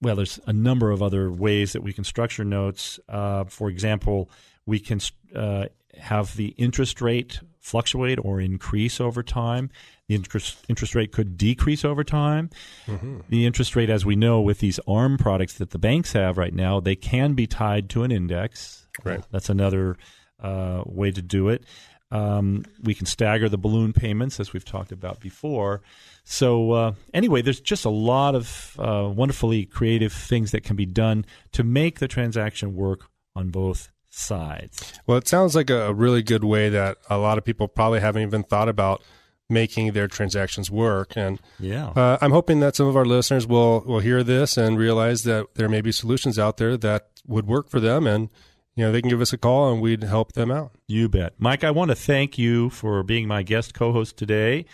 well, 0.00 0.16
there's 0.16 0.38
a 0.46 0.52
number 0.52 0.90
of 0.90 1.02
other 1.02 1.30
ways 1.30 1.72
that 1.72 1.82
we 1.82 1.92
can 1.92 2.04
structure 2.04 2.44
notes. 2.44 3.00
Uh, 3.08 3.44
for 3.44 3.70
example, 3.70 4.30
we 4.66 4.78
can 4.78 5.00
uh, 5.34 5.66
have 5.98 6.36
the 6.36 6.48
interest 6.58 7.00
rate 7.00 7.40
fluctuate 7.64 8.18
or 8.22 8.42
increase 8.42 9.00
over 9.00 9.22
time. 9.22 9.70
The 10.06 10.14
interest 10.14 10.58
interest 10.68 10.94
rate 10.94 11.12
could 11.12 11.38
decrease 11.38 11.82
over 11.82 12.04
time. 12.04 12.50
Mm-hmm. 12.86 13.20
The 13.30 13.46
interest 13.46 13.74
rate, 13.74 13.88
as 13.88 14.04
we 14.04 14.16
know, 14.16 14.42
with 14.42 14.58
these 14.58 14.78
ARM 14.86 15.16
products 15.16 15.54
that 15.54 15.70
the 15.70 15.78
banks 15.78 16.12
have 16.12 16.36
right 16.36 16.52
now, 16.52 16.78
they 16.78 16.94
can 16.94 17.32
be 17.32 17.46
tied 17.46 17.88
to 17.90 18.02
an 18.02 18.12
index. 18.12 18.86
Right. 19.02 19.24
That's 19.30 19.48
another 19.48 19.96
uh, 20.42 20.82
way 20.84 21.10
to 21.10 21.22
do 21.22 21.48
it. 21.48 21.64
Um, 22.10 22.64
we 22.82 22.94
can 22.94 23.06
stagger 23.06 23.48
the 23.48 23.56
balloon 23.56 23.94
payments, 23.94 24.38
as 24.38 24.52
we've 24.52 24.64
talked 24.64 24.92
about 24.92 25.18
before. 25.20 25.80
So, 26.22 26.72
uh, 26.72 26.92
anyway, 27.14 27.40
there's 27.40 27.60
just 27.60 27.86
a 27.86 27.90
lot 27.90 28.34
of 28.34 28.76
uh, 28.78 29.10
wonderfully 29.12 29.64
creative 29.64 30.12
things 30.12 30.50
that 30.50 30.64
can 30.64 30.76
be 30.76 30.86
done 30.86 31.24
to 31.52 31.64
make 31.64 31.98
the 31.98 32.08
transaction 32.08 32.76
work 32.76 33.08
on 33.34 33.48
both 33.48 33.90
sides. 34.14 34.92
Well, 35.06 35.18
it 35.18 35.28
sounds 35.28 35.54
like 35.54 35.70
a 35.70 35.92
really 35.92 36.22
good 36.22 36.44
way 36.44 36.68
that 36.68 36.98
a 37.10 37.18
lot 37.18 37.38
of 37.38 37.44
people 37.44 37.68
probably 37.68 38.00
haven't 38.00 38.22
even 38.22 38.42
thought 38.42 38.68
about 38.68 39.02
making 39.48 39.92
their 39.92 40.08
transactions 40.08 40.70
work. 40.70 41.16
And 41.16 41.40
yeah, 41.58 41.88
uh, 41.88 42.18
I'm 42.20 42.30
hoping 42.32 42.60
that 42.60 42.76
some 42.76 42.86
of 42.86 42.96
our 42.96 43.04
listeners 43.04 43.46
will 43.46 43.80
will 43.80 44.00
hear 44.00 44.22
this 44.22 44.56
and 44.56 44.78
realize 44.78 45.22
that 45.24 45.54
there 45.54 45.68
may 45.68 45.80
be 45.80 45.92
solutions 45.92 46.38
out 46.38 46.56
there 46.56 46.76
that 46.78 47.08
would 47.26 47.46
work 47.46 47.68
for 47.68 47.80
them, 47.80 48.06
and 48.06 48.30
you 48.74 48.84
know 48.84 48.92
they 48.92 49.00
can 49.00 49.10
give 49.10 49.20
us 49.20 49.32
a 49.32 49.38
call 49.38 49.72
and 49.72 49.80
we'd 49.80 50.02
help 50.02 50.32
them 50.32 50.50
out. 50.50 50.72
You 50.86 51.08
bet, 51.08 51.34
Mike. 51.38 51.64
I 51.64 51.70
want 51.70 51.90
to 51.90 51.94
thank 51.94 52.38
you 52.38 52.70
for 52.70 53.02
being 53.02 53.28
my 53.28 53.42
guest 53.42 53.74
co-host 53.74 54.16
today 54.16 54.64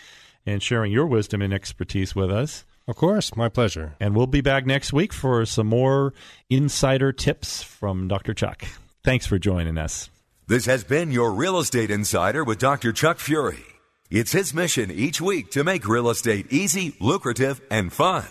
and 0.45 0.61
sharing 0.63 0.91
your 0.91 1.05
wisdom 1.05 1.41
and 1.41 1.53
expertise 1.53 2.15
with 2.15 2.31
us. 2.31 2.65
Of 2.87 2.95
course, 2.95 3.35
my 3.35 3.47
pleasure. 3.47 3.95
And 3.99 4.15
we'll 4.15 4.27
be 4.27 4.41
back 4.41 4.65
next 4.65 4.91
week 4.91 5.13
for 5.13 5.45
some 5.45 5.67
more 5.67 6.13
insider 6.49 7.13
tips 7.13 7.61
from 7.61 8.07
Dr. 8.07 8.33
Chuck. 8.33 8.65
Thanks 9.03 9.25
for 9.25 9.39
joining 9.39 9.79
us. 9.79 10.11
This 10.47 10.65
has 10.65 10.83
been 10.83 11.11
your 11.11 11.31
Real 11.31 11.57
Estate 11.57 11.89
Insider 11.89 12.43
with 12.43 12.59
Dr. 12.59 12.91
Chuck 12.91 13.17
Fury. 13.17 13.65
It's 14.11 14.31
his 14.31 14.53
mission 14.53 14.91
each 14.91 15.19
week 15.19 15.49
to 15.51 15.63
make 15.63 15.87
real 15.87 16.09
estate 16.09 16.51
easy, 16.51 16.95
lucrative, 16.99 17.61
and 17.71 17.91
fun. 17.91 18.25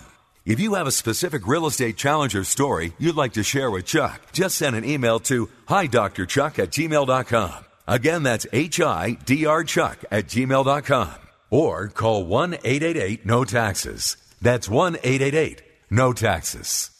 If 0.45 0.61
you 0.61 0.75
have 0.75 0.87
a 0.87 0.93
specific 0.93 1.49
real 1.49 1.67
estate 1.67 1.97
challenger 1.97 2.45
story 2.45 2.93
you'd 2.99 3.17
like 3.17 3.33
to 3.33 3.43
share 3.43 3.71
with 3.71 3.87
Chuck, 3.87 4.21
just 4.33 4.57
send 4.57 4.77
an 4.77 4.85
email 4.85 5.19
to 5.21 5.49
hi 5.67 5.87
Dr. 5.87 6.27
Chuck 6.27 6.59
at 6.59 6.71
gmail.com. 6.71 7.65
Again, 7.89 8.23
that's 8.23 8.47
H-I-D-R 8.53 9.65
Chuck 9.65 10.05
at 10.11 10.27
gmail.com. 10.27 11.15
Or 11.51 11.89
call 11.89 12.27
1-888-NO-TAXES. 12.27 14.17
That's 14.41 14.69
1-888-NO 14.69 16.13
TAXES. 16.13 17.00